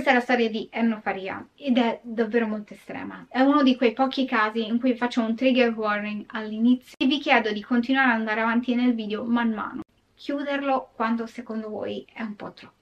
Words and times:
Questa 0.00 0.16
è 0.16 0.18
la 0.18 0.24
storia 0.24 0.48
di 0.48 0.66
Enno 0.72 0.98
Faria 1.02 1.46
ed 1.54 1.76
è 1.76 2.00
davvero 2.02 2.46
molto 2.46 2.72
estrema. 2.72 3.26
È 3.28 3.40
uno 3.40 3.62
di 3.62 3.76
quei 3.76 3.92
pochi 3.92 4.24
casi 4.24 4.66
in 4.66 4.80
cui 4.80 4.94
faccio 4.94 5.20
un 5.20 5.36
trigger 5.36 5.74
warning 5.74 6.24
all'inizio 6.28 6.96
e 6.96 7.04
vi 7.04 7.18
chiedo 7.18 7.52
di 7.52 7.60
continuare 7.60 8.12
ad 8.12 8.20
andare 8.20 8.40
avanti 8.40 8.74
nel 8.74 8.94
video 8.94 9.24
man 9.24 9.52
mano. 9.52 9.82
Chiuderlo 10.14 10.92
quando 10.94 11.26
secondo 11.26 11.68
voi 11.68 12.06
è 12.10 12.22
un 12.22 12.34
po' 12.34 12.50
troppo. 12.54 12.79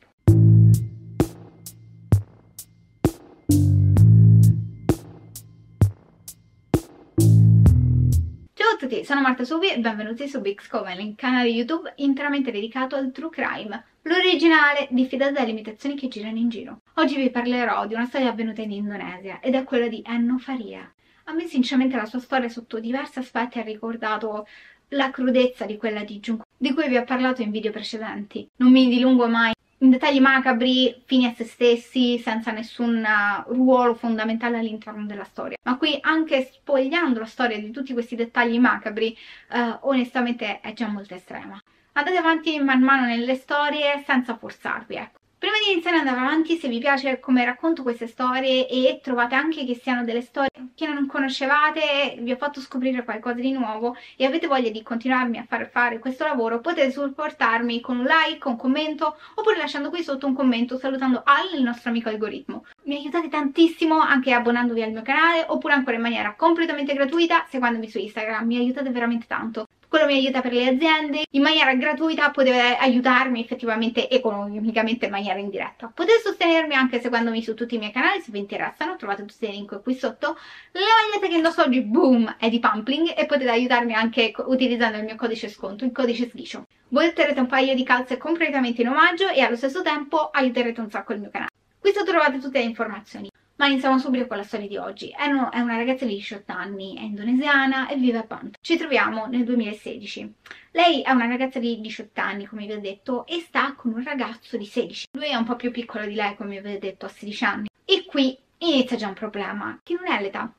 Tutti, 8.79 9.05
sono 9.05 9.21
Marta 9.21 9.43
Subi 9.43 9.73
e 9.73 9.79
benvenuti 9.81 10.29
su 10.29 10.41
Big 10.41 10.61
Scovel, 10.63 11.01
il 11.01 11.17
canale 11.17 11.49
YouTube 11.49 11.95
interamente 11.97 12.53
dedicato 12.53 12.95
al 12.95 13.11
true 13.11 13.29
crime, 13.29 13.85
l'originale 14.03 14.87
diffidata 14.91 15.33
dalle 15.33 15.51
imitazioni 15.51 15.97
che 15.97 16.07
girano 16.07 16.39
in 16.39 16.49
giro. 16.49 16.83
Oggi 16.95 17.17
vi 17.17 17.29
parlerò 17.29 17.89
di 17.89 17.95
una 17.95 18.07
storia 18.07 18.29
avvenuta 18.29 18.63
in 18.63 18.71
Indonesia 18.71 19.41
ed 19.41 19.57
è 19.57 19.65
quella 19.65 19.89
di 19.89 20.01
Enno 20.07 20.39
Faria. 20.39 20.89
A 21.25 21.33
me 21.33 21.47
sinceramente 21.47 21.97
la 21.97 22.05
sua 22.05 22.21
storia 22.21 22.49
sotto 22.49 22.79
diversi 22.79 23.19
aspetti 23.19 23.59
ha 23.59 23.63
ricordato 23.63 24.47
la 24.91 25.11
crudezza 25.11 25.65
di 25.65 25.77
quella 25.77 26.05
di 26.05 26.21
Junko, 26.21 26.45
di 26.57 26.73
cui 26.73 26.87
vi 26.87 26.99
ho 26.99 27.05
parlato 27.05 27.43
in 27.43 27.51
video 27.51 27.73
precedenti. 27.73 28.49
Non 28.59 28.71
mi 28.71 28.89
dilungo 28.89 29.27
mai 29.27 29.55
dettagli 29.79 30.21
macabri, 30.21 31.03
fini 31.05 31.27
a 31.27 31.35
se 31.35 31.45
stessi, 31.45 32.19
senza 32.19 32.51
nessun 32.51 33.05
uh, 33.05 33.53
ruolo 33.53 33.95
fondamentale 33.95 34.59
all'interno 34.59 35.07
della 35.07 35.25
storia. 35.25 35.57
Ma 35.63 35.77
qui, 35.77 35.97
anche 36.01 36.51
spogliando 36.53 37.21
la 37.21 37.27
storia 37.27 37.59
di 37.59 37.71
tutti 37.71 37.93
questi 37.93 38.17
dettagli 38.17 38.59
macabri, 38.59 39.17
uh, 39.53 39.89
onestamente 39.89 40.61
è 40.61 40.73
già 40.73 40.89
molto 40.89 41.15
estrema. 41.15 41.61
Andate 41.93 42.17
avanti 42.17 42.59
man 42.61 42.83
mano 42.83 43.07
nelle 43.07 43.35
storie 43.35 44.03
senza 44.07 44.37
forzarvi, 44.37 44.95
ecco. 44.95 45.19
Prima 45.39 45.55
di 45.65 45.71
iniziare 45.71 45.99
ad 45.99 46.07
andare 46.09 46.27
avanti, 46.27 46.57
se 46.57 46.67
vi 46.67 46.81
piace 46.81 47.21
come 47.21 47.45
racconto 47.45 47.85
queste 47.85 48.09
storie 48.09 48.69
e 48.69 48.99
trovate 49.01 49.37
anche 49.37 49.65
che 49.65 49.77
siano 49.77 50.03
delle 50.03 50.21
storie 50.21 50.49
che 50.75 50.89
non 50.89 51.07
conoscevate, 51.07 52.17
vi 52.19 52.33
ho 52.33 52.37
fatto 52.37 52.61
scoprire 52.61 53.05
qualcosa 53.05 53.37
di 53.37 53.53
nuovo 53.53 53.97
e 54.17 54.25
avete 54.25 54.49
voglia 54.49 54.71
di 54.71 54.83
continuarmi 54.83 55.39
a 55.39 55.45
far 55.45 55.71
fare 55.71 56.01
questo 56.01 56.25
lavoro, 56.25 56.59
potete 56.59 56.91
supportarmi 56.91 57.81
con 57.81 57.99
un 58.01 58.07
like, 58.07 58.49
un 58.49 58.57
commento 58.57 59.17
oppure 59.37 59.59
lasciando 59.59 59.91
qui 59.91 60.03
sotto 60.03 60.27
un 60.27 60.35
commento 60.35 60.77
salutando 60.77 61.23
Al, 61.25 61.57
il 61.57 61.63
nostro 61.63 61.91
amico 61.91 62.09
algoritmo. 62.09 62.65
Mi 62.87 62.97
aiutate 62.97 63.29
tantissimo 63.29 63.97
anche 64.01 64.33
abbonandovi 64.33 64.83
al 64.83 64.91
mio 64.91 65.03
canale 65.03 65.45
oppure 65.47 65.75
ancora 65.75 65.95
in 65.95 66.03
maniera 66.03 66.35
completamente 66.35 66.95
gratuita 66.95 67.47
seguendomi 67.49 67.89
su 67.89 67.99
Instagram, 67.99 68.45
mi 68.45 68.57
aiutate 68.57 68.91
veramente 68.91 69.27
tanto 69.29 69.69
quello 69.89 70.07
mi 70.07 70.15
aiuta 70.15 70.41
per 70.41 70.53
le 70.53 70.69
aziende, 70.69 71.25
in 71.31 71.43
maniera 71.43 71.75
gratuita 71.75 72.31
potete 72.31 72.77
aiutarmi 72.77 73.41
effettivamente 73.41 74.09
economicamente 74.09 75.07
in 75.07 75.11
maniera 75.11 75.39
indiretta. 75.39 75.91
Potete 75.95 76.21
sostenermi 76.21 76.75
anche 76.75 77.01
seguendomi 77.01 77.43
su 77.43 77.55
tutti 77.55 77.77
i 77.77 77.79
miei 77.79 77.93
canali 77.93 78.21
se 78.21 78.31
vi 78.31 78.39
interessano, 78.39 78.97
trovate 78.97 79.25
tutti 79.25 79.47
i 79.47 79.51
link 79.51 79.83
qui 79.83 79.95
sotto. 79.95 80.37
La 80.73 80.81
maglietta 80.81 81.27
che 81.29 81.37
indosso 81.37 81.63
oggi, 81.63 81.81
boom, 81.81 82.37
è 82.39 82.51
di 82.51 82.61
Pumpling 82.61 83.15
e 83.17 83.27
potete 83.27 83.51
aiutarmi 83.51 83.95
anche 83.95 84.33
utilizzando 84.37 84.99
il 84.99 85.05
mio 85.05 85.17
codice 85.17 85.49
sconto, 85.49 85.85
il 85.85 85.93
codice 85.93 86.29
sliscio. 86.29 86.67
Voi 86.89 87.07
otterrete 87.07 87.41
un 87.41 87.47
paio 87.47 87.75
di 87.75 87.83
calze 87.83 88.19
completamente 88.19 88.83
in 88.83 88.89
omaggio 88.89 89.29
e 89.29 89.41
allo 89.41 89.57
stesso 89.57 89.83
tempo 89.83 90.29
aiuterete 90.31 90.81
un 90.81 90.91
sacco 90.91 91.13
il 91.15 91.21
mio 91.21 91.31
canale. 91.31 91.51
Qui 91.79 91.93
sotto 91.93 92.11
trovate 92.11 92.39
tutte 92.39 92.59
le 92.59 92.65
informazioni. 92.65 93.31
Ma 93.59 93.67
iniziamo 93.67 93.99
subito 93.99 94.29
con 94.29 94.37
la 94.37 94.45
storia 94.45 94.69
di 94.69 94.77
oggi. 94.77 95.09
È 95.09 95.27
una 95.27 95.77
ragazza 95.77 96.05
di 96.05 96.15
18 96.15 96.53
anni, 96.53 96.97
è 96.97 97.01
indonesiana 97.01 97.89
e 97.89 97.97
vive 97.97 98.19
a 98.19 98.23
Bant. 98.23 98.57
Ci 98.61 98.77
troviamo 98.77 99.27
nel 99.27 99.43
2016. 99.43 100.33
Lei 100.71 101.03
è 101.03 101.11
una 101.11 101.27
ragazza 101.27 101.59
di 101.59 101.81
18 101.81 102.21
anni, 102.21 102.47
come 102.47 102.67
vi 102.67 102.73
ho 102.73 102.81
detto, 102.81 103.27
e 103.27 103.41
sta 103.41 103.75
con 103.75 103.95
un 103.95 104.05
ragazzo 104.05 104.57
di 104.57 104.65
16. 104.65 105.09
Lui 105.19 105.31
è 105.31 105.35
un 105.35 105.43
po' 105.43 105.57
più 105.57 105.73
piccolo 105.73 106.07
di 106.07 106.15
lei, 106.15 106.37
come 106.37 106.61
vi 106.61 106.73
ho 106.73 106.79
detto, 106.79 107.07
ha 107.07 107.09
16 107.09 107.45
anni. 107.45 107.69
E 107.85 108.05
qui 108.07 108.39
inizia 108.59 108.97
già 108.97 109.09
un 109.09 109.15
problema, 109.15 109.77
che 109.83 109.95
non 109.95 110.07
è 110.07 110.21
l'età. 110.23 110.53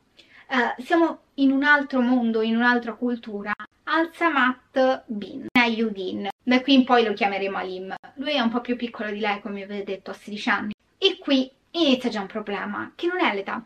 Uh, 0.49 0.81
siamo 0.83 1.19
in 1.35 1.51
un 1.51 1.63
altro 1.63 2.01
mondo, 2.01 2.41
in 2.41 2.57
un'altra 2.57 2.95
cultura. 2.95 3.53
Al-Samat 3.83 5.05
Bin, 5.05 5.45
Ayudin. 5.57 6.27
Da 6.43 6.59
qui 6.59 6.73
in 6.73 6.83
poi 6.83 7.05
lo 7.05 7.13
chiameremo 7.13 7.55
Alim. 7.55 7.95
Lui 8.15 8.33
è 8.33 8.41
un 8.41 8.49
po' 8.49 8.59
più 8.59 8.75
piccolo 8.75 9.09
di 9.09 9.19
lei, 9.19 9.39
come 9.39 9.65
vi 9.65 9.79
ho 9.79 9.83
detto, 9.85 10.11
ha 10.11 10.13
16 10.13 10.49
anni. 10.49 10.73
E 10.97 11.17
qui 11.17 11.49
inizia 11.71 12.09
già 12.09 12.21
un 12.21 12.27
problema, 12.27 12.91
che 12.95 13.07
non 13.07 13.19
è 13.19 13.33
l'età. 13.33 13.63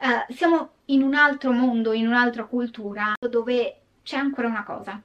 Uh, 0.00 0.32
siamo 0.32 0.70
in 0.86 1.02
un 1.02 1.14
altro 1.14 1.50
mondo, 1.52 1.92
in 1.92 2.06
un'altra 2.06 2.44
cultura, 2.44 3.14
dove 3.18 3.80
c'è 4.02 4.16
ancora 4.16 4.48
una 4.48 4.64
cosa, 4.64 5.00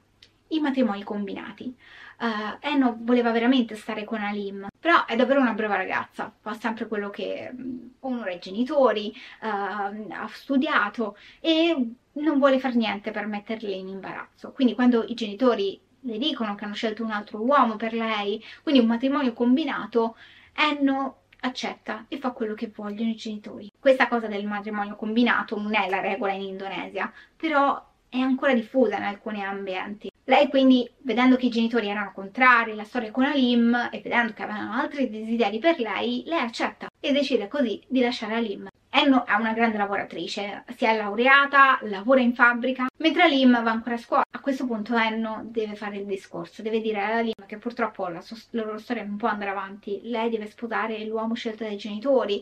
i 0.48 0.60
matrimoni 0.60 1.02
combinati. 1.02 1.74
Uh, 2.16 2.56
Enno 2.60 2.96
voleva 3.00 3.32
veramente 3.32 3.74
stare 3.74 4.04
con 4.04 4.22
Alim, 4.22 4.68
però 4.78 5.04
è 5.04 5.16
davvero 5.16 5.40
una 5.40 5.52
brava 5.52 5.74
ragazza, 5.74 6.32
fa 6.40 6.54
sempre 6.54 6.86
quello 6.86 7.10
che 7.10 7.50
um, 7.52 7.90
onora 8.00 8.30
i 8.30 8.38
genitori, 8.38 9.12
uh, 9.40 9.46
ha 9.46 10.28
studiato 10.30 11.16
e 11.40 11.94
non 12.12 12.38
vuole 12.38 12.60
fare 12.60 12.74
niente 12.76 13.10
per 13.10 13.26
metterli 13.26 13.76
in 13.76 13.88
imbarazzo. 13.88 14.52
Quindi 14.52 14.74
quando 14.74 15.04
i 15.08 15.14
genitori 15.14 15.80
le 16.00 16.18
dicono 16.18 16.54
che 16.54 16.64
hanno 16.64 16.74
scelto 16.74 17.02
un 17.02 17.10
altro 17.10 17.40
uomo 17.40 17.74
per 17.74 17.92
lei, 17.92 18.42
quindi 18.62 18.80
un 18.80 18.86
matrimonio 18.86 19.32
combinato, 19.32 20.16
Enno 20.52 21.23
accetta 21.44 22.06
e 22.08 22.18
fa 22.18 22.30
quello 22.30 22.54
che 22.54 22.70
vogliono 22.74 23.10
i 23.10 23.16
genitori. 23.16 23.70
Questa 23.78 24.08
cosa 24.08 24.26
del 24.26 24.46
matrimonio 24.46 24.96
combinato 24.96 25.58
non 25.60 25.74
è 25.74 25.88
la 25.88 26.00
regola 26.00 26.32
in 26.32 26.42
Indonesia, 26.42 27.12
però 27.36 27.82
è 28.08 28.18
ancora 28.18 28.54
diffusa 28.54 28.96
in 28.96 29.02
alcuni 29.02 29.44
ambienti. 29.44 30.10
Lei 30.26 30.48
quindi, 30.48 30.88
vedendo 31.02 31.36
che 31.36 31.46
i 31.46 31.50
genitori 31.50 31.88
erano 31.88 32.12
contrari 32.14 32.70
alla 32.70 32.84
storia 32.84 33.10
con 33.10 33.24
Alim 33.24 33.90
e 33.92 34.00
vedendo 34.00 34.32
che 34.32 34.42
avevano 34.42 34.72
altri 34.72 35.10
desideri 35.10 35.58
per 35.58 35.78
lei, 35.78 36.22
lei 36.24 36.40
accetta 36.40 36.88
e 36.98 37.12
decide 37.12 37.48
così 37.48 37.82
di 37.88 38.00
lasciare 38.00 38.36
Alim. 38.36 38.68
Enno 38.96 39.26
è 39.26 39.32
una 39.32 39.52
grande 39.54 39.76
lavoratrice, 39.76 40.62
si 40.76 40.84
è 40.84 40.96
laureata, 40.96 41.80
lavora 41.82 42.20
in 42.20 42.32
fabbrica, 42.32 42.86
mentre 42.98 43.22
Alim 43.24 43.60
va 43.60 43.72
ancora 43.72 43.96
a 43.96 43.98
scuola. 43.98 44.22
A 44.30 44.38
questo 44.38 44.66
punto 44.66 44.96
Enno 44.96 45.42
deve 45.46 45.74
fare 45.74 45.96
il 45.96 46.06
discorso, 46.06 46.62
deve 46.62 46.80
dire 46.80 47.00
a 47.00 47.16
Alim 47.16 47.44
che 47.44 47.58
purtroppo 47.58 48.06
la, 48.06 48.20
sua, 48.20 48.36
la 48.50 48.62
loro 48.62 48.78
storia 48.78 49.02
non 49.02 49.16
può 49.16 49.26
andare 49.26 49.50
avanti, 49.50 49.98
lei 50.04 50.30
deve 50.30 50.46
sposare 50.46 51.04
l'uomo 51.06 51.34
scelto 51.34 51.64
dai 51.64 51.76
genitori 51.76 52.40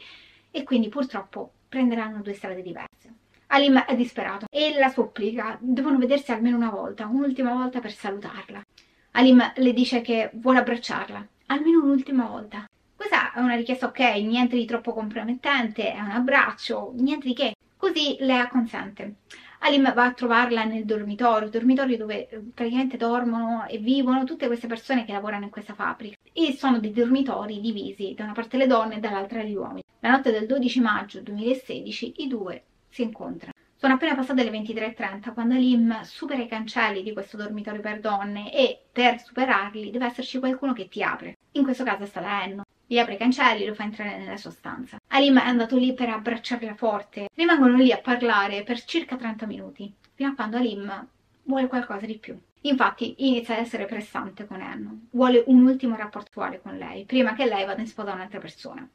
e 0.51 0.62
quindi 0.62 0.91
purtroppo 0.91 1.53
prenderanno 1.71 2.21
due 2.21 2.35
strade 2.35 2.61
diverse. 2.61 3.15
Alim 3.47 3.79
è 3.85 3.97
disperato 3.97 4.45
e 4.51 4.75
la 4.79 4.91
supplica, 4.91 5.57
devono 5.59 5.97
vedersi 5.97 6.33
almeno 6.33 6.59
una 6.59 6.71
volta, 6.71 7.07
un'ultima 7.07 7.55
volta 7.55 7.81
per 7.81 7.93
salutarla. 7.93 8.61
Alim 9.12 9.53
le 9.57 9.73
dice 9.73 10.03
che 10.03 10.29
vuole 10.35 10.59
abbracciarla, 10.59 11.27
almeno 11.47 11.83
un'ultima 11.83 12.27
volta. 12.27 12.67
È 13.34 13.41
una 13.41 13.54
richiesta 13.54 13.87
ok, 13.87 13.98
niente 13.98 14.56
di 14.56 14.66
troppo 14.66 14.93
compromettente, 14.93 15.91
è 15.91 15.98
un 15.98 16.10
abbraccio, 16.10 16.93
niente 16.97 17.26
di 17.28 17.32
che. 17.32 17.54
Così 17.78 18.16
lei 18.20 18.38
acconsente. 18.38 19.15
Alim 19.60 19.94
va 19.94 20.04
a 20.04 20.12
trovarla 20.12 20.65
nel 20.65 20.84
dormitorio, 20.84 21.48
dormitorio 21.48 21.97
dove 21.97 22.28
eh, 22.28 22.43
praticamente 22.53 22.98
dormono 22.98 23.66
e 23.66 23.78
vivono 23.78 24.25
tutte 24.25 24.48
queste 24.48 24.66
persone 24.66 25.06
che 25.06 25.12
lavorano 25.12 25.44
in 25.44 25.50
questa 25.50 25.72
fabbrica. 25.72 26.16
E 26.31 26.53
sono 26.53 26.78
dei 26.78 26.93
dormitori 26.93 27.59
divisi, 27.62 28.12
da 28.15 28.25
una 28.25 28.34
parte 28.34 28.59
le 28.59 28.66
donne 28.66 28.97
e 28.97 29.00
dall'altra 29.00 29.43
gli 29.43 29.54
uomini. 29.54 29.82
La 30.00 30.10
notte 30.10 30.31
del 30.31 30.47
12 30.47 30.81
maggio 30.81 31.20
2016 31.22 32.14
i 32.19 32.28
due 32.28 32.62
si 32.91 33.00
incontrano. 33.00 33.54
Sono 33.76 33.94
appena 33.94 34.14
passate 34.14 34.44
le 34.44 34.50
23.30 34.50 35.32
quando 35.32 35.54
Alim 35.54 36.03
supera 36.03 36.43
i 36.43 36.49
cancelli 36.49 37.03
di 37.03 37.14
questo 37.14 37.38
dormitorio 37.38 37.81
per 37.81 37.99
donne 37.99 38.53
e 38.53 38.78
per 38.93 39.22
superarli 39.22 39.91
deve 39.91 40.04
esserci 40.04 40.38
qualcuno 40.38 40.75
che 40.75 40.88
ti 40.88 41.03
apre. 41.03 41.38
In 41.53 41.62
questo 41.62 41.82
caso 41.82 42.03
è 42.03 42.06
stata 42.06 42.44
Enno 42.44 42.64
gli 42.93 42.99
apre 42.99 43.15
i 43.15 43.17
cancelli, 43.17 43.65
lo 43.65 43.73
fa 43.73 43.85
entrare 43.85 44.19
nella 44.19 44.37
sua 44.37 44.51
stanza. 44.51 44.99
Alim 45.09 45.41
è 45.41 45.47
andato 45.47 45.79
lì 45.79 45.95
per 45.95 46.11
abbracciarla 46.11 46.75
forte. 46.75 47.31
Rimangono 47.35 47.77
lì 47.77 47.91
a 47.91 47.99
parlare 47.99 48.65
per 48.65 48.85
circa 48.85 49.17
30 49.17 49.47
minuti, 49.47 49.91
fino 50.13 50.29
a 50.29 50.35
quando 50.35 50.59
Alim 50.59 51.09
vuole 51.45 51.69
qualcosa 51.69 52.05
di 52.05 52.19
più. 52.19 52.39
Infatti 52.61 53.15
inizia 53.27 53.55
ad 53.55 53.61
essere 53.61 53.87
pressante 53.87 54.47
con 54.47 54.61
Enno. 54.61 55.07
Vuole 55.13 55.43
un 55.47 55.65
ultimo 55.65 55.97
rapporto 55.97 56.27
sessuale 56.27 56.61
con 56.61 56.77
lei, 56.77 57.07
prima 57.07 57.33
che 57.33 57.47
lei 57.47 57.65
vada 57.65 57.81
in 57.81 57.87
sposa 57.87 58.11
a 58.11 58.15
un'altra 58.15 58.41
persona. 58.41 58.87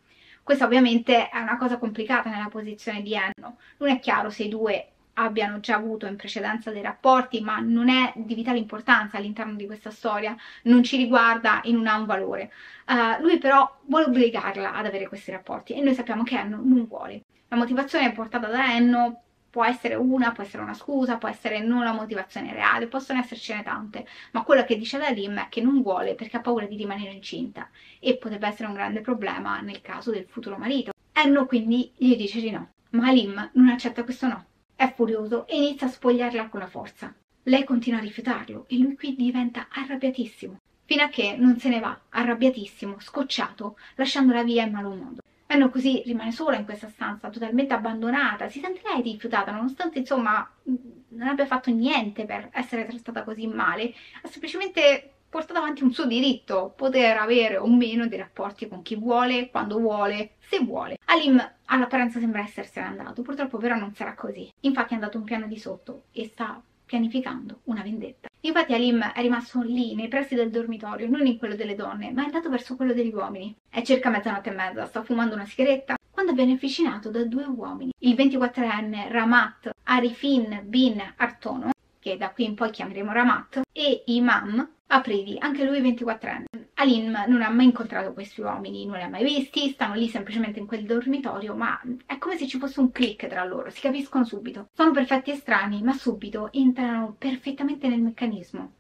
Questa 0.44 0.66
ovviamente 0.66 1.30
è 1.30 1.40
una 1.40 1.58
cosa 1.58 1.80
complicata 1.80 2.30
nella 2.30 2.50
posizione 2.50 3.02
di 3.02 3.16
Enno. 3.16 3.58
Non 3.80 3.90
è 3.90 4.00
chiaro 4.00 4.30
se 4.30 4.44
i 4.44 4.50
due 4.50 4.92
abbiano 5.20 5.60
già 5.60 5.76
avuto 5.76 6.06
in 6.06 6.16
precedenza 6.16 6.72
dei 6.72 6.82
rapporti, 6.82 7.42
ma 7.42 7.60
non 7.60 7.90
è 7.90 8.14
di 8.16 8.36
vitale 8.36 8.58
importanza 8.58 9.18
all'interno 9.18 9.56
di 9.56 9.66
questa 9.66 9.92
storia, 9.92 10.36
non 10.64 10.84
ci 10.84 10.98
riguarda 10.98 11.62
e 11.62 11.72
non 11.72 11.88
ha 11.88 11.98
un 11.98 12.06
valore. 12.06 12.52
Uh, 12.88 13.22
lui 13.22 13.38
però 13.38 13.80
vuole 13.86 14.06
obbligarla 14.06 14.74
ad 14.74 14.86
avere 14.86 15.08
questi 15.08 15.32
rapporti 15.32 15.74
e 15.74 15.82
noi 15.82 15.94
sappiamo 15.94 16.24
che 16.24 16.38
Enno 16.38 16.58
non 16.58 16.86
vuole. 16.88 17.24
La 17.48 17.58
motivazione 17.58 18.12
portata 18.12 18.48
da 18.48 18.74
Enno 18.76 19.22
può 19.50 19.66
essere 19.66 19.96
una, 19.96 20.32
può 20.32 20.44
essere 20.44 20.62
una 20.62 20.74
scusa, 20.74 21.18
può 21.18 21.30
essere 21.30 21.60
non 21.62 21.84
la 21.84 21.94
motivazione 21.94 22.54
reale, 22.54 22.88
possono 22.88 23.20
essercene 23.20 23.64
tante, 23.64 24.06
ma 24.32 24.44
quello 24.44 24.64
che 24.66 24.78
dice 24.78 25.00
da 25.00 25.10
Lim 25.10 25.40
è 25.40 25.48
che 25.50 25.62
non 25.62 25.82
vuole 25.82 26.14
perché 26.14 26.38
ha 26.38 26.42
paura 26.42 26.66
di 26.66 26.76
rimanere 26.76 27.12
incinta 27.12 27.70
e 28.00 28.18
potrebbe 28.18 28.48
essere 28.48 28.68
un 28.68 28.76
grande 28.76 29.02
problema 29.02 29.60
nel 29.62 29.82
caso 29.82 30.12
del 30.12 30.26
futuro 30.28 30.58
marito. 30.58 30.92
Enno 31.12 31.48
quindi 31.48 31.92
gli 31.96 32.16
dice 32.16 32.40
di 32.40 32.52
no, 32.52 32.70
ma 32.92 33.12
Lim 33.12 33.50
non 33.54 33.70
accetta 33.70 34.04
questo 34.04 34.28
no 34.28 34.46
è 34.78 34.94
furioso 34.94 35.48
e 35.48 35.58
inizia 35.58 35.88
a 35.88 35.90
spogliarla 35.90 36.50
con 36.50 36.60
la 36.60 36.68
forza. 36.68 37.14
Lei 37.44 37.64
continua 37.64 38.00
a 38.00 38.04
rifiutarlo 38.04 38.66
e 38.68 38.78
lui 38.78 38.96
qui 38.96 39.16
diventa 39.16 39.68
arrabbiatissimo, 39.72 40.60
fino 40.86 41.04
a 41.04 41.08
che 41.08 41.36
non 41.36 41.58
se 41.58 41.70
ne 41.70 41.80
va, 41.80 42.00
arrabbiatissimo, 42.10 43.00
scocciato, 43.00 43.78
lasciandola 43.96 44.44
via 44.44 44.64
in 44.64 44.72
malo 44.72 44.90
modo. 44.90 45.22
Enno 45.48 45.70
così 45.70 46.04
rimane 46.06 46.32
sola 46.32 46.58
in 46.58 46.66
questa 46.66 46.90
stanza, 46.90 47.30
totalmente 47.30 47.74
abbandonata, 47.74 48.50
si 48.50 48.60
sente 48.60 48.82
lei 48.84 49.02
rifiutata, 49.02 49.52
nonostante 49.52 49.98
insomma 49.98 50.48
non 50.64 51.28
abbia 51.28 51.46
fatto 51.48 51.72
niente 51.72 52.26
per 52.26 52.50
essere 52.52 52.86
trattata 52.86 53.24
così 53.24 53.48
male, 53.48 53.94
ha 54.22 54.28
semplicemente 54.28 55.14
portato 55.30 55.60
avanti 55.60 55.84
un 55.84 55.92
suo 55.92 56.06
diritto, 56.06 56.74
poter 56.76 57.18
avere 57.18 57.58
o 57.58 57.68
meno 57.68 58.08
dei 58.08 58.18
rapporti 58.18 58.68
con 58.68 58.82
chi 58.82 58.96
vuole, 58.96 59.50
quando 59.50 59.80
vuole, 59.80 60.36
se 60.40 60.60
vuole. 60.60 60.98
Alim 61.06 61.54
all'apparenza 61.66 62.20
sembra 62.20 62.44
essersene 62.44 62.88
andato, 62.88 63.22
purtroppo 63.22 63.58
però 63.58 63.76
non 63.76 63.94
sarà 63.94 64.14
così. 64.16 64.52
Infatti 64.62 64.92
è 64.92 64.96
andato 64.96 65.18
un 65.18 65.24
piano 65.24 65.48
di 65.48 65.58
sotto 65.58 66.04
e 66.12 66.26
sta 66.26 66.62
pianificando 66.86 67.60
una 67.66 67.82
vendetta. 67.82 68.28
Infatti 68.42 68.74
Alim 68.74 69.12
è 69.12 69.22
rimasto 69.22 69.62
lì, 69.62 69.94
nei 69.94 70.08
pressi 70.08 70.36
del 70.36 70.50
dormitorio, 70.50 71.10
non 71.10 71.26
in 71.26 71.38
quello 71.38 71.56
delle 71.56 71.76
donne, 71.76 72.12
ma 72.12 72.22
è 72.22 72.26
andato 72.26 72.50
verso 72.50 72.76
quello 72.76 72.94
degli 72.94 73.14
uomini. 73.14 73.54
È 73.70 73.82
circa 73.82 74.10
mezzanotte 74.10 74.50
e 74.50 74.54
mezza, 74.54 74.86
sta 74.86 75.04
fumando 75.04 75.36
una 75.36 75.46
sigaretta, 75.46 75.96
quando 76.10 76.34
viene 76.34 76.54
avvicinato 76.54 77.10
da 77.10 77.26
due 77.26 77.46
uomini. 77.46 77.92
Il 78.00 78.16
24enne 78.16 79.12
Ramat 79.12 79.70
Arifin 79.84 80.62
bin 80.64 81.02
Artono, 81.18 81.72
che 82.08 82.18
da 82.18 82.32
qui 82.32 82.46
in 82.46 82.56
poi 82.56 82.72
chiameremo 82.72 83.12
Ramat, 83.12 83.62
e 83.74 84.04
Imam 84.06 84.76
Apridi, 84.88 85.36
anche 85.40 85.66
lui 85.66 85.82
24enne. 85.82 86.46
Alim 86.76 87.26
non 87.28 87.42
ha 87.42 87.50
mai 87.50 87.66
incontrato 87.66 88.14
questi 88.14 88.40
uomini, 88.40 88.86
non 88.86 88.96
li 88.96 89.04
ha 89.04 89.10
mai 89.10 89.26
visti, 89.26 89.72
stanno 89.72 89.96
lì 89.96 90.08
semplicemente 90.08 90.60
in 90.60 90.68
quel 90.68 90.86
dormitorio, 90.86 91.54
ma 91.56 91.78
è 92.06 92.18
come 92.18 92.38
se 92.38 92.48
ci 92.48 92.58
fosse 92.58 92.80
un 92.80 92.92
click 92.92 93.28
tra 93.28 93.44
loro, 93.44 93.70
si 93.70 93.82
capiscono 93.82 94.24
subito. 94.24 94.70
Sono 94.74 94.92
perfetti 94.92 95.32
estranei, 95.32 95.82
ma 95.82 95.92
subito 95.92 96.50
entrano 96.54 97.16
perfettamente 97.18 97.90
nel 97.90 98.02
meccanismo, 98.02 98.72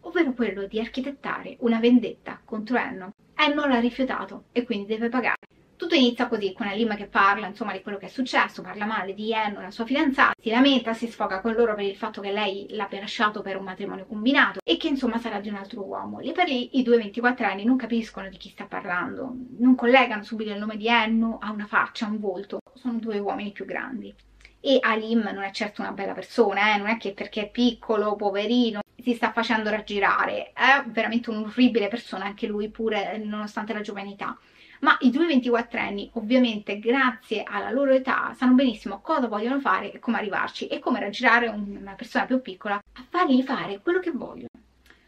ovvero 0.00 0.32
quello 0.34 0.66
di 0.66 0.78
architettare 0.78 1.56
una 1.60 1.80
vendetta 1.80 2.38
contro 2.44 2.76
Enno. 2.76 3.12
Enno 3.34 3.66
l'ha 3.66 3.80
rifiutato 3.80 4.44
e 4.52 4.64
quindi 4.64 4.86
deve 4.86 5.08
pagare. 5.08 5.36
Tutto 5.78 5.94
inizia 5.94 6.26
così, 6.26 6.52
con 6.52 6.66
Alim 6.66 6.96
che 6.96 7.06
parla 7.06 7.46
insomma 7.46 7.70
di 7.70 7.82
quello 7.82 7.98
che 7.98 8.06
è 8.06 8.08
successo, 8.08 8.62
parla 8.62 8.84
male 8.84 9.14
di 9.14 9.32
Enno, 9.32 9.60
la 9.60 9.70
sua 9.70 9.84
fidanzata, 9.84 10.32
si 10.36 10.50
lamenta, 10.50 10.92
si 10.92 11.06
sfoga 11.06 11.40
con 11.40 11.52
loro 11.52 11.76
per 11.76 11.84
il 11.84 11.94
fatto 11.94 12.20
che 12.20 12.32
lei 12.32 12.66
l'abbia 12.70 12.98
lasciato 12.98 13.42
per 13.42 13.56
un 13.56 13.62
matrimonio 13.62 14.04
combinato 14.04 14.58
e 14.64 14.76
che 14.76 14.88
insomma 14.88 15.18
sarà 15.18 15.38
di 15.38 15.48
un 15.48 15.54
altro 15.54 15.84
uomo. 15.84 16.18
Lì 16.18 16.32
per 16.32 16.48
lì 16.48 16.76
i 16.78 16.82
due 16.82 16.96
24 16.96 17.46
anni 17.46 17.62
non 17.62 17.76
capiscono 17.76 18.28
di 18.28 18.36
chi 18.38 18.48
sta 18.48 18.64
parlando, 18.64 19.32
non 19.58 19.76
collegano 19.76 20.24
subito 20.24 20.50
il 20.50 20.58
nome 20.58 20.76
di 20.76 20.88
Enno 20.88 21.38
a 21.40 21.52
una 21.52 21.66
faccia, 21.66 22.06
a 22.06 22.10
un 22.10 22.18
volto, 22.18 22.58
sono 22.74 22.98
due 22.98 23.20
uomini 23.20 23.52
più 23.52 23.64
grandi. 23.64 24.12
E 24.58 24.78
Alim 24.80 25.30
non 25.32 25.44
è 25.44 25.52
certo 25.52 25.82
una 25.82 25.92
bella 25.92 26.12
persona, 26.12 26.74
eh? 26.74 26.78
non 26.78 26.88
è 26.88 26.96
che 26.96 27.12
perché 27.12 27.42
è 27.42 27.50
piccolo, 27.52 28.16
poverino, 28.16 28.80
si 29.00 29.14
sta 29.14 29.30
facendo 29.30 29.70
raggirare, 29.70 30.50
è 30.52 30.82
veramente 30.88 31.30
un'orribile 31.30 31.86
persona 31.86 32.24
anche 32.24 32.48
lui 32.48 32.68
pure 32.68 33.16
nonostante 33.18 33.72
la 33.72 33.80
giovanità 33.80 34.36
ma 34.80 34.96
i 35.00 35.10
due 35.10 35.26
24 35.26 35.78
anni 35.78 36.10
ovviamente 36.14 36.78
grazie 36.78 37.42
alla 37.42 37.70
loro 37.70 37.92
età 37.92 38.34
sanno 38.36 38.54
benissimo 38.54 39.00
cosa 39.00 39.26
vogliono 39.26 39.60
fare 39.60 39.92
e 39.92 39.98
come 39.98 40.18
arrivarci 40.18 40.66
e 40.66 40.78
come 40.78 41.00
raggirare 41.00 41.48
una 41.48 41.94
persona 41.94 42.24
più 42.24 42.40
piccola 42.40 42.74
a 42.76 43.04
fargli 43.08 43.42
fare 43.42 43.80
quello 43.82 44.00
che 44.00 44.10
vogliono. 44.12 44.48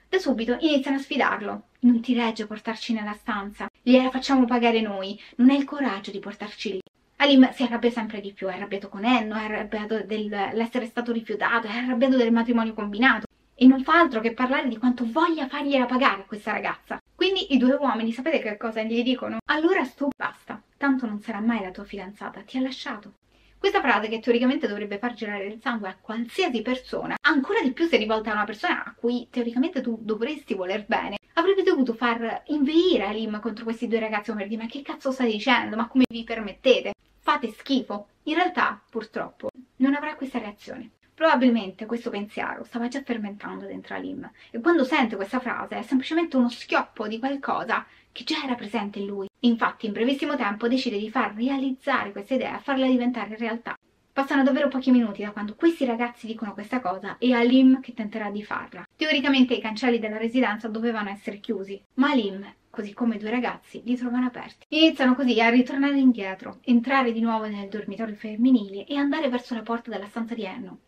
Da 0.09 0.19
subito 0.19 0.57
iniziano 0.59 0.97
a 0.97 1.01
sfidarlo. 1.01 1.63
Non 1.83 2.01
ti 2.01 2.15
regge 2.15 2.47
portarci 2.47 2.93
nella 2.93 3.15
stanza, 3.15 3.69
gliela 3.81 4.11
facciamo 4.11 4.45
pagare 4.45 4.81
noi, 4.81 5.19
non 5.37 5.51
hai 5.51 5.57
il 5.57 5.65
coraggio 5.65 6.11
di 6.11 6.19
portarci 6.19 6.73
lì. 6.73 6.81
Alim 7.17 7.51
si 7.53 7.63
arrabbia 7.63 7.91
sempre 7.91 8.21
di 8.21 8.33
più, 8.33 8.49
è 8.49 8.55
arrabbiato 8.55 8.89
con 8.89 9.05
Enno, 9.05 9.37
è 9.37 9.45
arrabbiato 9.45 10.03
dell'essere 10.03 10.87
stato 10.87 11.13
rifiutato, 11.13 11.69
è 11.69 11.77
arrabbiato 11.77 12.17
del 12.17 12.33
matrimonio 12.33 12.75
combinato 12.75 13.29
e 13.63 13.67
non 13.67 13.83
fa 13.83 13.99
altro 13.99 14.21
che 14.21 14.33
parlare 14.33 14.69
di 14.69 14.79
quanto 14.79 15.05
voglia 15.07 15.47
fargliela 15.47 15.85
pagare 15.85 16.25
questa 16.27 16.51
ragazza. 16.51 16.99
Quindi 17.15 17.53
i 17.53 17.59
due 17.59 17.75
uomini 17.75 18.11
sapete 18.11 18.39
che 18.39 18.57
cosa 18.57 18.81
gli 18.81 19.03
dicono? 19.03 19.37
Allora 19.51 19.85
stu 19.85 20.09
basta, 20.17 20.63
tanto 20.79 21.05
non 21.05 21.21
sarà 21.21 21.41
mai 21.41 21.61
la 21.61 21.71
tua 21.71 21.85
fidanzata, 21.85 22.41
ti 22.41 22.57
ha 22.57 22.63
lasciato. 22.63 23.17
Questa 23.59 23.83
frase 23.83 24.09
che 24.09 24.19
teoricamente 24.19 24.67
dovrebbe 24.67 24.97
far 24.97 25.13
girare 25.13 25.45
il 25.45 25.61
sangue 25.61 25.91
a 25.91 25.99
qualsiasi 26.01 26.63
persona, 26.63 27.17
ancora 27.21 27.61
di 27.61 27.73
più 27.73 27.87
se 27.87 27.99
rivolta 27.99 28.31
a 28.31 28.33
una 28.33 28.45
persona 28.45 28.83
a 28.83 28.95
cui 28.95 29.29
teoricamente 29.31 29.83
tu 29.83 29.99
dovresti 30.01 30.55
voler 30.55 30.87
bene, 30.87 31.19
avrebbe 31.35 31.63
dovuto 31.63 31.93
far 31.93 32.45
inveire 32.47 33.05
Alim 33.05 33.41
contro 33.41 33.65
questi 33.65 33.89
due 33.89 34.01
ragazzi 34.01 34.31
come 34.31 34.49
dire 34.49 34.63
ma 34.63 34.69
che 34.71 34.81
cazzo 34.81 35.13
stai 35.13 35.33
dicendo, 35.33 35.77
ma 35.77 35.87
come 35.87 36.05
vi 36.09 36.25
permettete? 36.25 36.95
Fate 37.19 37.53
schifo. 37.53 38.07
In 38.23 38.37
realtà, 38.37 38.83
purtroppo, 38.89 39.51
non 39.77 39.95
avrà 39.95 40.15
questa 40.15 40.39
reazione. 40.39 40.93
Probabilmente 41.21 41.85
questo 41.85 42.09
pensiero 42.09 42.65
stava 42.65 42.89
già 42.89 43.03
fermentando 43.03 43.67
dentro 43.67 43.95
Alim 43.95 44.31
e 44.51 44.59
quando 44.59 44.85
sente 44.85 45.17
questa 45.17 45.39
frase 45.39 45.77
è 45.77 45.83
semplicemente 45.83 46.39
uno 46.39 46.49
schioppo 46.49 47.07
di 47.07 47.19
qualcosa 47.19 47.85
che 48.11 48.25
già 48.25 48.43
era 48.43 48.55
presente 48.55 49.01
in 49.01 49.05
lui. 49.05 49.29
Infatti 49.41 49.85
in 49.85 49.93
brevissimo 49.93 50.35
tempo 50.35 50.67
decide 50.67 50.97
di 50.97 51.11
far 51.11 51.35
realizzare 51.35 52.13
questa 52.13 52.33
idea 52.33 52.57
e 52.57 52.63
farla 52.63 52.87
diventare 52.87 53.37
realtà. 53.37 53.77
Passano 54.11 54.43
davvero 54.43 54.69
pochi 54.69 54.91
minuti 54.91 55.21
da 55.21 55.33
quando 55.33 55.55
questi 55.57 55.85
ragazzi 55.85 56.27
dicono 56.27 56.55
questa 56.55 56.81
cosa 56.81 57.19
e 57.19 57.35
Alim 57.35 57.83
che 57.83 57.93
tenterà 57.93 58.31
di 58.31 58.43
farla. 58.43 58.87
Teoricamente 58.97 59.53
i 59.53 59.61
cancelli 59.61 59.99
della 59.99 60.17
residenza 60.17 60.69
dovevano 60.69 61.11
essere 61.11 61.39
chiusi, 61.41 61.79
ma 61.97 62.13
Alim 62.13 62.51
così 62.71 62.95
come 62.95 63.17
i 63.17 63.19
due 63.19 63.29
ragazzi 63.29 63.83
li 63.85 63.95
trovano 63.95 64.25
aperti. 64.25 64.65
Iniziano 64.69 65.15
così 65.15 65.39
a 65.39 65.51
ritornare 65.51 65.99
indietro, 65.99 66.61
entrare 66.63 67.13
di 67.13 67.21
nuovo 67.21 67.47
nel 67.47 67.69
dormitorio 67.69 68.15
femminile 68.15 68.87
e 68.87 68.97
andare 68.97 69.29
verso 69.29 69.55
la 69.55 69.61
porta 69.61 69.91
della 69.91 70.07
stanza 70.07 70.35
di 70.35 70.45
Enno 70.45 70.79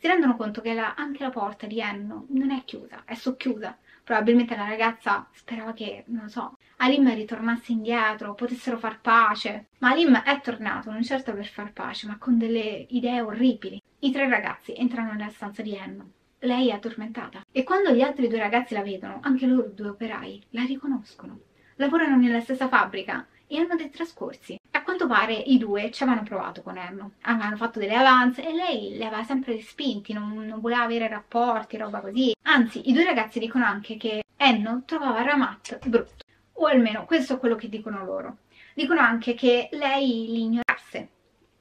si 0.00 0.06
rendono 0.06 0.34
conto 0.34 0.62
che 0.62 0.72
la, 0.72 0.94
anche 0.94 1.22
la 1.22 1.28
porta 1.28 1.66
di 1.66 1.78
Enno 1.78 2.24
non 2.30 2.50
è 2.50 2.64
chiusa, 2.64 3.02
è 3.04 3.14
socchiusa. 3.14 3.76
Probabilmente 4.02 4.56
la 4.56 4.66
ragazza 4.66 5.28
sperava 5.30 5.74
che, 5.74 6.04
non 6.06 6.30
so, 6.30 6.56
Alim 6.78 7.12
ritornasse 7.14 7.72
indietro, 7.72 8.32
potessero 8.32 8.78
far 8.78 9.02
pace. 9.02 9.66
Ma 9.80 9.90
Alim 9.90 10.22
è 10.22 10.40
tornato, 10.40 10.90
non 10.90 11.02
certo 11.02 11.34
per 11.34 11.46
far 11.46 11.74
pace, 11.74 12.06
ma 12.06 12.16
con 12.16 12.38
delle 12.38 12.86
idee 12.88 13.20
orribili. 13.20 13.78
I 13.98 14.10
tre 14.10 14.26
ragazzi 14.26 14.74
entrano 14.74 15.12
nella 15.12 15.28
stanza 15.28 15.60
di 15.60 15.76
Enno. 15.76 16.12
Lei 16.38 16.70
è 16.70 16.72
addormentata. 16.72 17.44
E 17.52 17.62
quando 17.62 17.90
gli 17.90 18.00
altri 18.00 18.26
due 18.26 18.38
ragazzi 18.38 18.72
la 18.72 18.82
vedono, 18.82 19.20
anche 19.22 19.46
loro 19.46 19.68
due 19.68 19.88
operai 19.88 20.42
la 20.52 20.64
riconoscono. 20.64 21.40
Lavorano 21.74 22.16
nella 22.16 22.40
stessa 22.40 22.68
fabbrica 22.68 23.26
e 23.46 23.58
hanno 23.58 23.76
dei 23.76 23.90
trascorsi. 23.90 24.58
Quanto 25.00 25.18
pare 25.18 25.32
i 25.32 25.56
due 25.56 25.90
ci 25.90 26.02
avevano 26.02 26.26
provato 26.26 26.60
con 26.60 26.76
Erno, 26.76 27.12
avevano 27.22 27.56
fatto 27.56 27.78
delle 27.78 27.94
avanze 27.94 28.46
e 28.46 28.52
lei 28.52 28.98
le 28.98 29.06
aveva 29.06 29.24
sempre 29.24 29.54
respinti, 29.54 30.12
non, 30.12 30.44
non 30.44 30.60
voleva 30.60 30.82
avere 30.82 31.08
rapporti, 31.08 31.78
roba 31.78 32.02
così. 32.02 32.36
Anzi, 32.42 32.86
i 32.90 32.92
due 32.92 33.04
ragazzi 33.04 33.38
dicono 33.38 33.64
anche 33.64 33.96
che 33.96 34.22
Enno 34.36 34.82
trovava 34.84 35.22
Ramat 35.22 35.88
brutto, 35.88 36.26
o 36.52 36.66
almeno 36.66 37.06
questo 37.06 37.32
è 37.32 37.38
quello 37.38 37.56
che 37.56 37.70
dicono 37.70 38.04
loro. 38.04 38.40
Dicono 38.74 39.00
anche 39.00 39.32
che 39.32 39.70
lei 39.72 40.26
li 40.28 40.42
ignorasse. 40.42 41.08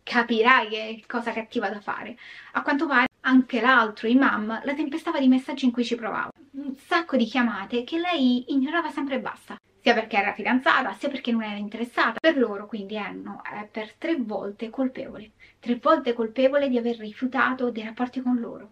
Capirai 0.04 0.68
che 0.68 1.04
cosa 1.08 1.32
cattiva 1.32 1.70
da 1.70 1.80
fare. 1.80 2.18
A 2.52 2.62
quanto 2.62 2.88
pare 2.88 3.08
anche 3.22 3.62
l'altro, 3.62 4.10
Imam, 4.10 4.60
la 4.66 4.74
tempestava 4.74 5.18
di 5.18 5.30
messaggi 5.30 5.64
in 5.64 5.72
cui 5.72 5.86
ci 5.86 5.96
provava. 5.96 6.30
Un 6.56 6.76
sacco 6.76 7.16
di 7.16 7.24
chiamate 7.24 7.86
che 7.86 8.00
lei 8.00 8.52
ignorava 8.52 8.90
sempre 8.90 9.16
e 9.16 9.20
basta 9.22 9.58
sia 9.82 9.94
perché 9.94 10.18
era 10.18 10.34
fidanzata, 10.34 10.94
sia 10.94 11.10
perché 11.10 11.32
non 11.32 11.44
era 11.44 11.58
interessata. 11.58 12.20
Per 12.20 12.38
loro 12.38 12.66
quindi 12.66 12.96
Enno 12.96 13.42
è 13.44 13.66
per 13.66 13.94
tre 13.94 14.16
volte 14.18 14.70
colpevole, 14.70 15.32
tre 15.60 15.76
volte 15.76 16.14
colpevole 16.14 16.70
di 16.70 16.78
aver 16.78 16.98
rifiutato 16.98 17.72
dei 17.72 17.84
rapporti 17.84 18.22
con 18.22 18.40
loro. 18.40 18.72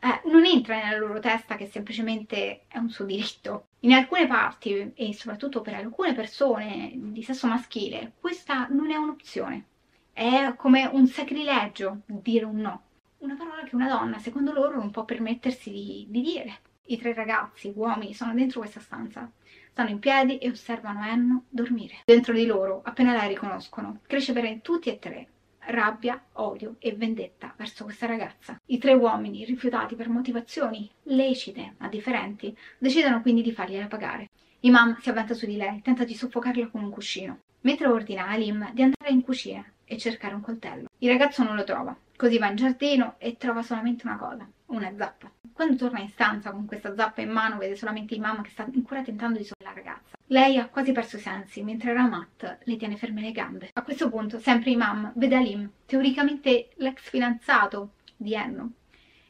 Eh, 0.00 0.28
non 0.28 0.44
entra 0.44 0.76
nella 0.76 0.96
loro 0.96 1.18
testa 1.18 1.56
che 1.56 1.66
semplicemente 1.66 2.62
è 2.68 2.78
un 2.78 2.88
suo 2.88 3.04
diritto. 3.04 3.66
In 3.80 3.92
alcune 3.92 4.26
parti, 4.26 4.92
e 4.94 5.12
soprattutto 5.12 5.60
per 5.60 5.74
alcune 5.74 6.14
persone 6.14 6.92
di 6.94 7.22
sesso 7.22 7.46
maschile, 7.48 8.12
questa 8.20 8.68
non 8.68 8.90
è 8.90 8.96
un'opzione. 8.96 9.64
È 10.12 10.54
come 10.56 10.86
un 10.86 11.06
sacrilegio 11.06 12.02
dire 12.06 12.44
un 12.44 12.58
no. 12.58 12.82
Una 13.18 13.34
parola 13.34 13.64
che 13.64 13.74
una 13.74 13.88
donna, 13.88 14.18
secondo 14.18 14.52
loro, 14.52 14.76
non 14.76 14.90
può 14.90 15.04
permettersi 15.04 15.70
di, 15.70 16.06
di 16.08 16.20
dire. 16.20 16.60
I 16.86 16.96
tre 16.98 17.12
ragazzi, 17.12 17.72
uomini, 17.74 18.14
sono 18.14 18.32
dentro 18.34 18.60
questa 18.60 18.80
stanza 18.80 19.30
stanno 19.78 19.90
in 19.90 20.00
piedi 20.00 20.38
e 20.38 20.50
osservano 20.50 21.04
Enno 21.04 21.44
dormire. 21.48 21.98
Dentro 22.04 22.32
di 22.32 22.46
loro, 22.46 22.80
appena 22.82 23.12
la 23.12 23.26
riconoscono, 23.26 24.00
cresce 24.08 24.32
per 24.32 24.58
tutti 24.60 24.88
e 24.88 24.98
tre 24.98 25.28
rabbia, 25.68 26.20
odio 26.32 26.76
e 26.78 26.94
vendetta 26.94 27.54
verso 27.56 27.84
questa 27.84 28.06
ragazza. 28.06 28.58
I 28.66 28.78
tre 28.78 28.94
uomini, 28.94 29.44
rifiutati 29.44 29.94
per 29.94 30.08
motivazioni 30.08 30.90
lecite 31.04 31.74
ma 31.78 31.88
differenti, 31.88 32.56
decidono 32.78 33.20
quindi 33.20 33.42
di 33.42 33.52
fargliela 33.52 33.86
pagare. 33.86 34.30
Imam 34.60 34.98
si 34.98 35.10
avventa 35.10 35.34
su 35.34 35.46
di 35.46 35.56
lei, 35.56 35.80
tenta 35.82 36.02
di 36.04 36.14
soffocarla 36.14 36.68
con 36.68 36.82
un 36.82 36.90
cuscino, 36.90 37.38
mentre 37.60 37.86
ordina 37.86 38.24
a 38.24 38.30
Alim 38.30 38.72
di 38.72 38.82
andare 38.82 39.12
in 39.12 39.22
cucina 39.22 39.64
e 39.84 39.96
cercare 39.96 40.34
un 40.34 40.40
coltello. 40.40 40.88
Il 40.98 41.10
ragazzo 41.10 41.44
non 41.44 41.54
lo 41.54 41.62
trova, 41.62 41.96
così 42.16 42.38
va 42.38 42.48
in 42.48 42.56
giardino 42.56 43.14
e 43.18 43.36
trova 43.36 43.62
solamente 43.62 44.06
una 44.06 44.16
cosa, 44.16 44.48
una 44.68 44.92
zappa. 44.96 45.30
Quando 45.52 45.76
torna 45.76 46.00
in 46.00 46.08
stanza 46.08 46.50
con 46.50 46.66
questa 46.66 46.94
zappa 46.94 47.20
in 47.20 47.30
mano 47.30 47.58
vede 47.58 47.76
solamente 47.76 48.14
Imam 48.14 48.42
che 48.42 48.50
sta 48.50 48.64
ancora 48.64 49.02
tentando 49.02 49.38
di 49.38 49.44
sollevare 49.44 49.82
la 49.82 49.90
ragazza. 49.90 50.16
Lei 50.26 50.58
ha 50.58 50.68
quasi 50.68 50.92
perso 50.92 51.16
i 51.16 51.20
sensi, 51.20 51.62
mentre 51.62 51.92
Ramat 51.92 52.58
le 52.62 52.76
tiene 52.76 52.96
ferme 52.96 53.20
le 53.20 53.32
gambe. 53.32 53.70
A 53.72 53.82
questo 53.82 54.08
punto, 54.08 54.38
sempre 54.38 54.70
Imam 54.70 55.12
vede 55.16 55.36
Alim, 55.36 55.70
teoricamente 55.86 56.70
l'ex 56.76 57.08
fidanzato 57.08 57.92
di 58.16 58.34
Enno, 58.34 58.72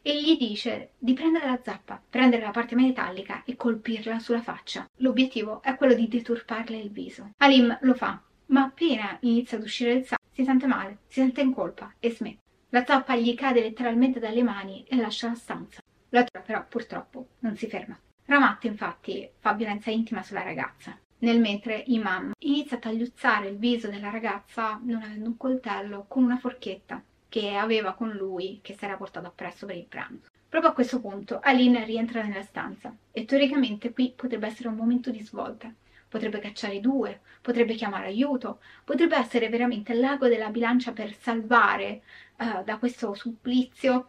e 0.02 0.21
gli 0.21 0.37
dice 0.37 0.92
di 0.99 1.12
prendere 1.12 1.47
la 1.47 1.61
zappa, 1.62 2.02
prendere 2.09 2.42
la 2.42 2.50
parte 2.50 2.75
metallica 2.75 3.42
e 3.45 3.57
colpirla 3.57 4.18
sulla 4.18 4.42
faccia. 4.42 4.88
L'obiettivo 4.97 5.62
è 5.62 5.76
quello 5.76 5.95
di 5.95 6.09
deturparle 6.09 6.76
il 6.76 6.90
viso. 6.90 7.30
Alim 7.38 7.76
lo 7.83 7.95
fa, 7.95 8.21
ma 8.47 8.62
appena 8.64 9.18
inizia 9.21 9.59
ad 9.59 9.64
uscire 9.64 9.92
il 9.92 10.04
sangue 10.04 10.16
si 10.33 10.45
sente 10.45 10.66
male, 10.66 10.99
si 11.09 11.21
sente 11.21 11.40
in 11.40 11.52
colpa 11.52 11.92
e 11.99 12.11
smette. 12.11 12.47
La 12.70 12.84
zappa 12.84 13.16
gli 13.16 13.34
cade 13.34 13.62
letteralmente 13.62 14.20
dalle 14.20 14.42
mani 14.42 14.84
e 14.87 14.96
lascia 14.96 15.28
la 15.28 15.34
stanza. 15.34 15.82
La 16.10 16.22
tora 16.25 16.44
però 16.44 16.66
purtroppo 16.68 17.28
non 17.38 17.56
si 17.56 17.66
ferma. 17.66 17.98
Ramat 18.26 18.64
infatti 18.64 19.26
fa 19.38 19.54
violenza 19.54 19.90
intima 19.90 20.22
sulla 20.22 20.42
ragazza. 20.42 20.98
Nel 21.20 21.40
mentre 21.40 21.82
Imam 21.87 22.32
inizia 22.40 22.76
a 22.76 22.80
tagliuzzare 22.80 23.48
il 23.48 23.56
viso 23.56 23.88
della 23.88 24.10
ragazza 24.10 24.78
non 24.82 25.02
avendo 25.02 25.30
un 25.30 25.37
coltello 25.38 26.04
con 26.08 26.25
una 26.25 26.37
forchetta 26.37 27.02
che 27.30 27.56
aveva 27.56 27.94
con 27.94 28.10
lui 28.10 28.60
che 28.62 28.75
si 28.75 28.84
era 28.84 28.96
portato 28.96 29.28
appresso 29.28 29.64
per 29.64 29.76
il 29.76 29.87
pranzo. 29.87 30.28
Proprio 30.46 30.70
a 30.70 30.75
questo 30.75 31.00
punto 31.00 31.40
Aline 31.42 31.84
rientra 31.84 32.22
nella 32.22 32.42
stanza 32.42 32.94
e 33.10 33.25
teoricamente 33.25 33.92
qui 33.92 34.12
potrebbe 34.14 34.46
essere 34.46 34.68
un 34.68 34.76
momento 34.76 35.10
di 35.10 35.22
svolta. 35.22 35.72
Potrebbe 36.08 36.38
cacciare 36.38 36.76
i 36.76 36.80
due, 36.80 37.20
potrebbe 37.42 37.75
chiamare 37.75 38.06
aiuto, 38.06 38.60
potrebbe 38.82 39.16
essere 39.16 39.50
veramente 39.50 39.92
l'ago 39.92 40.26
della 40.26 40.48
bilancia 40.48 40.92
per 40.92 41.14
salvare 41.14 42.02
uh, 42.38 42.64
da 42.64 42.78
questo 42.78 43.14
supplizio 43.14 44.09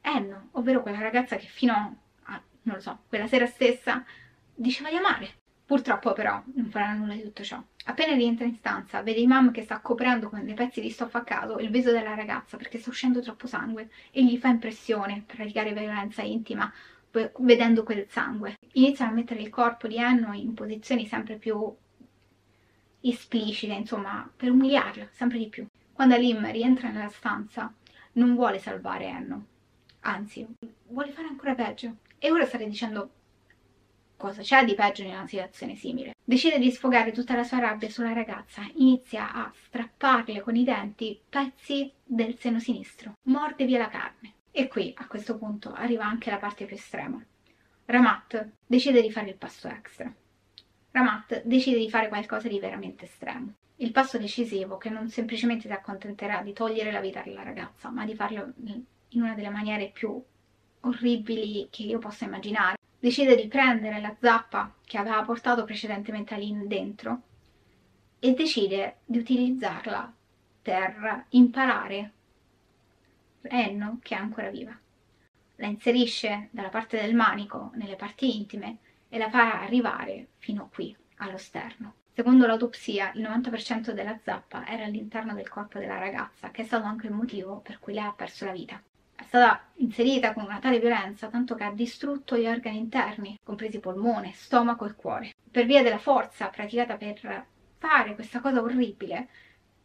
Enno, 0.00 0.48
ovvero 0.52 0.82
quella 0.82 1.00
ragazza 1.00 1.36
che 1.36 1.46
fino 1.46 1.72
a, 1.72 2.40
non 2.62 2.76
lo 2.76 2.80
so, 2.80 3.00
quella 3.08 3.26
sera 3.26 3.46
stessa 3.46 4.04
diceva 4.54 4.88
di 4.90 4.96
amare. 4.96 5.34
Purtroppo 5.66 6.12
però 6.12 6.40
non 6.54 6.70
farà 6.70 6.92
nulla 6.92 7.14
di 7.14 7.22
tutto 7.22 7.42
ciò. 7.42 7.60
Appena 7.86 8.14
rientra 8.14 8.44
in 8.44 8.54
stanza, 8.54 9.02
vede 9.02 9.18
Imam 9.18 9.50
che 9.50 9.62
sta 9.62 9.80
coprendo 9.80 10.28
con 10.28 10.44
dei 10.44 10.54
pezzi 10.54 10.80
di 10.80 10.90
stoffa 10.90 11.18
a 11.18 11.24
caso 11.24 11.58
il 11.58 11.70
viso 11.70 11.90
della 11.90 12.14
ragazza 12.14 12.56
perché 12.56 12.78
sta 12.78 12.90
uscendo 12.90 13.20
troppo 13.20 13.48
sangue 13.48 13.90
e 14.12 14.24
gli 14.24 14.38
fa 14.38 14.48
impressione 14.48 15.24
praticare 15.26 15.72
violenza 15.72 16.22
intima 16.22 16.72
vedendo 17.38 17.82
quel 17.82 18.06
sangue. 18.08 18.56
Iniziano 18.72 19.10
a 19.10 19.14
mettere 19.14 19.40
il 19.40 19.48
corpo 19.48 19.88
di 19.88 19.96
Enno 19.96 20.32
in 20.34 20.54
posizioni 20.54 21.06
sempre 21.06 21.36
più 21.36 21.74
esplicite, 23.00 23.72
insomma, 23.72 24.28
per 24.36 24.50
umiliarlo 24.50 25.08
sempre 25.12 25.38
di 25.38 25.48
più. 25.48 25.66
Quando 25.96 26.14
Alim 26.14 26.50
rientra 26.50 26.90
nella 26.90 27.08
stanza, 27.08 27.72
non 28.12 28.34
vuole 28.34 28.58
salvare 28.58 29.06
Enno, 29.06 29.46
anzi, 30.00 30.46
vuole 30.88 31.10
fare 31.10 31.26
ancora 31.26 31.54
peggio. 31.54 31.96
E 32.18 32.30
ora 32.30 32.44
state 32.44 32.68
dicendo 32.68 33.10
cosa 34.14 34.42
c'è 34.42 34.62
di 34.66 34.74
peggio 34.74 35.00
in 35.04 35.08
una 35.08 35.26
situazione 35.26 35.74
simile. 35.74 36.12
Decide 36.22 36.58
di 36.58 36.70
sfogare 36.70 37.12
tutta 37.12 37.34
la 37.34 37.44
sua 37.44 37.60
rabbia 37.60 37.88
sulla 37.88 38.12
ragazza, 38.12 38.60
inizia 38.74 39.32
a 39.32 39.50
strapparle 39.54 40.42
con 40.42 40.54
i 40.54 40.64
denti 40.64 41.18
pezzi 41.26 41.90
del 42.04 42.36
seno 42.38 42.60
sinistro, 42.60 43.14
morde 43.28 43.64
via 43.64 43.78
la 43.78 43.88
carne. 43.88 44.34
E 44.50 44.68
qui, 44.68 44.92
a 44.98 45.06
questo 45.06 45.38
punto, 45.38 45.72
arriva 45.72 46.04
anche 46.04 46.28
la 46.28 46.36
parte 46.36 46.66
più 46.66 46.76
estrema. 46.76 47.24
Ramat 47.86 48.52
decide 48.66 49.00
di 49.00 49.10
fare 49.10 49.30
il 49.30 49.36
passo 49.36 49.66
extra. 49.68 50.14
Ramat 50.90 51.42
decide 51.46 51.78
di 51.78 51.88
fare 51.88 52.08
qualcosa 52.08 52.48
di 52.48 52.60
veramente 52.60 53.06
estremo. 53.06 53.54
Il 53.78 53.92
passo 53.92 54.16
decisivo 54.16 54.78
che 54.78 54.88
non 54.88 55.10
semplicemente 55.10 55.68
ti 55.68 55.72
accontenterà 55.74 56.40
di 56.42 56.54
togliere 56.54 56.90
la 56.90 57.00
vita 57.00 57.22
alla 57.22 57.42
ragazza, 57.42 57.90
ma 57.90 58.06
di 58.06 58.14
farlo 58.14 58.52
in 59.10 59.20
una 59.20 59.34
delle 59.34 59.50
maniere 59.50 59.90
più 59.92 60.22
orribili 60.80 61.68
che 61.70 61.82
io 61.82 61.98
possa 61.98 62.24
immaginare. 62.24 62.76
Decide 62.98 63.36
di 63.36 63.48
prendere 63.48 64.00
la 64.00 64.16
zappa 64.18 64.74
che 64.84 64.96
aveva 64.96 65.22
portato 65.22 65.64
precedentemente 65.64 66.34
Aline 66.34 66.66
dentro 66.66 67.22
e 68.18 68.32
decide 68.32 68.96
di 69.04 69.18
utilizzarla 69.18 70.12
per 70.62 71.26
imparare 71.30 72.12
Enno 73.42 73.98
che 74.02 74.14
è 74.14 74.18
ancora 74.18 74.50
viva. 74.50 74.76
La 75.56 75.66
inserisce 75.66 76.48
dalla 76.50 76.70
parte 76.70 77.00
del 77.00 77.14
manico 77.14 77.70
nelle 77.74 77.96
parti 77.96 78.36
intime 78.36 78.78
e 79.08 79.18
la 79.18 79.30
fa 79.30 79.60
arrivare 79.60 80.28
fino 80.38 80.68
qui, 80.72 80.96
allo 81.16 81.38
sterno. 81.38 81.94
Secondo 82.16 82.46
l'autopsia, 82.46 83.12
il 83.12 83.20
90% 83.20 83.90
della 83.90 84.18
zappa 84.24 84.66
era 84.66 84.86
all'interno 84.86 85.34
del 85.34 85.50
corpo 85.50 85.78
della 85.78 85.98
ragazza, 85.98 86.50
che 86.50 86.62
è 86.62 86.64
stato 86.64 86.86
anche 86.86 87.08
il 87.08 87.12
motivo 87.12 87.58
per 87.58 87.78
cui 87.78 87.92
lei 87.92 88.04
ha 88.04 88.14
perso 88.16 88.46
la 88.46 88.52
vita. 88.52 88.82
È 89.14 89.22
stata 89.24 89.66
inserita 89.74 90.32
con 90.32 90.44
una 90.44 90.58
tale 90.58 90.78
violenza 90.78 91.28
tanto 91.28 91.54
che 91.54 91.64
ha 91.64 91.72
distrutto 91.72 92.38
gli 92.38 92.46
organi 92.46 92.78
interni, 92.78 93.38
compresi 93.44 93.80
polmone, 93.80 94.32
stomaco 94.32 94.86
e 94.86 94.94
cuore. 94.94 95.34
Per 95.50 95.66
via 95.66 95.82
della 95.82 95.98
forza 95.98 96.48
praticata 96.48 96.96
per 96.96 97.46
fare 97.76 98.14
questa 98.14 98.40
cosa 98.40 98.62
orribile, 98.62 99.28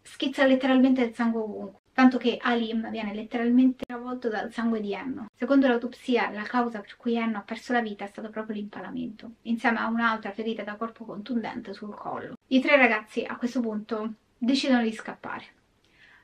schizza 0.02 0.46
letteralmente 0.46 1.02
il 1.02 1.14
sangue 1.14 1.42
ovunque 1.42 1.81
tanto 1.94 2.18
che 2.18 2.38
Alim 2.42 2.90
viene 2.90 3.14
letteralmente 3.14 3.84
travolto 3.86 4.30
dal 4.30 4.52
sangue 4.52 4.80
di 4.80 4.94
Enno. 4.94 5.28
Secondo 5.36 5.68
l'autopsia, 5.68 6.30
la 6.32 6.44
causa 6.44 6.80
per 6.80 6.96
cui 6.98 7.16
Enno 7.16 7.38
ha 7.38 7.42
perso 7.42 7.74
la 7.74 7.82
vita 7.82 8.06
è 8.06 8.08
stato 8.08 8.30
proprio 8.30 8.56
l'impalamento, 8.56 9.32
insieme 9.44 9.80
a 9.80 9.88
un'altra 9.88 10.32
ferita 10.32 10.64
da 10.64 10.76
corpo 10.76 11.06
contundente 11.06 11.74
sul 11.74 11.94
collo. 11.94 12.36
I 12.48 12.60
tre 12.60 12.78
ragazzi 12.78 13.24
a 13.24 13.36
questo 13.36 13.60
punto 13.60 14.14
decidono 14.38 14.82
di 14.82 14.92
scappare. 14.92 15.60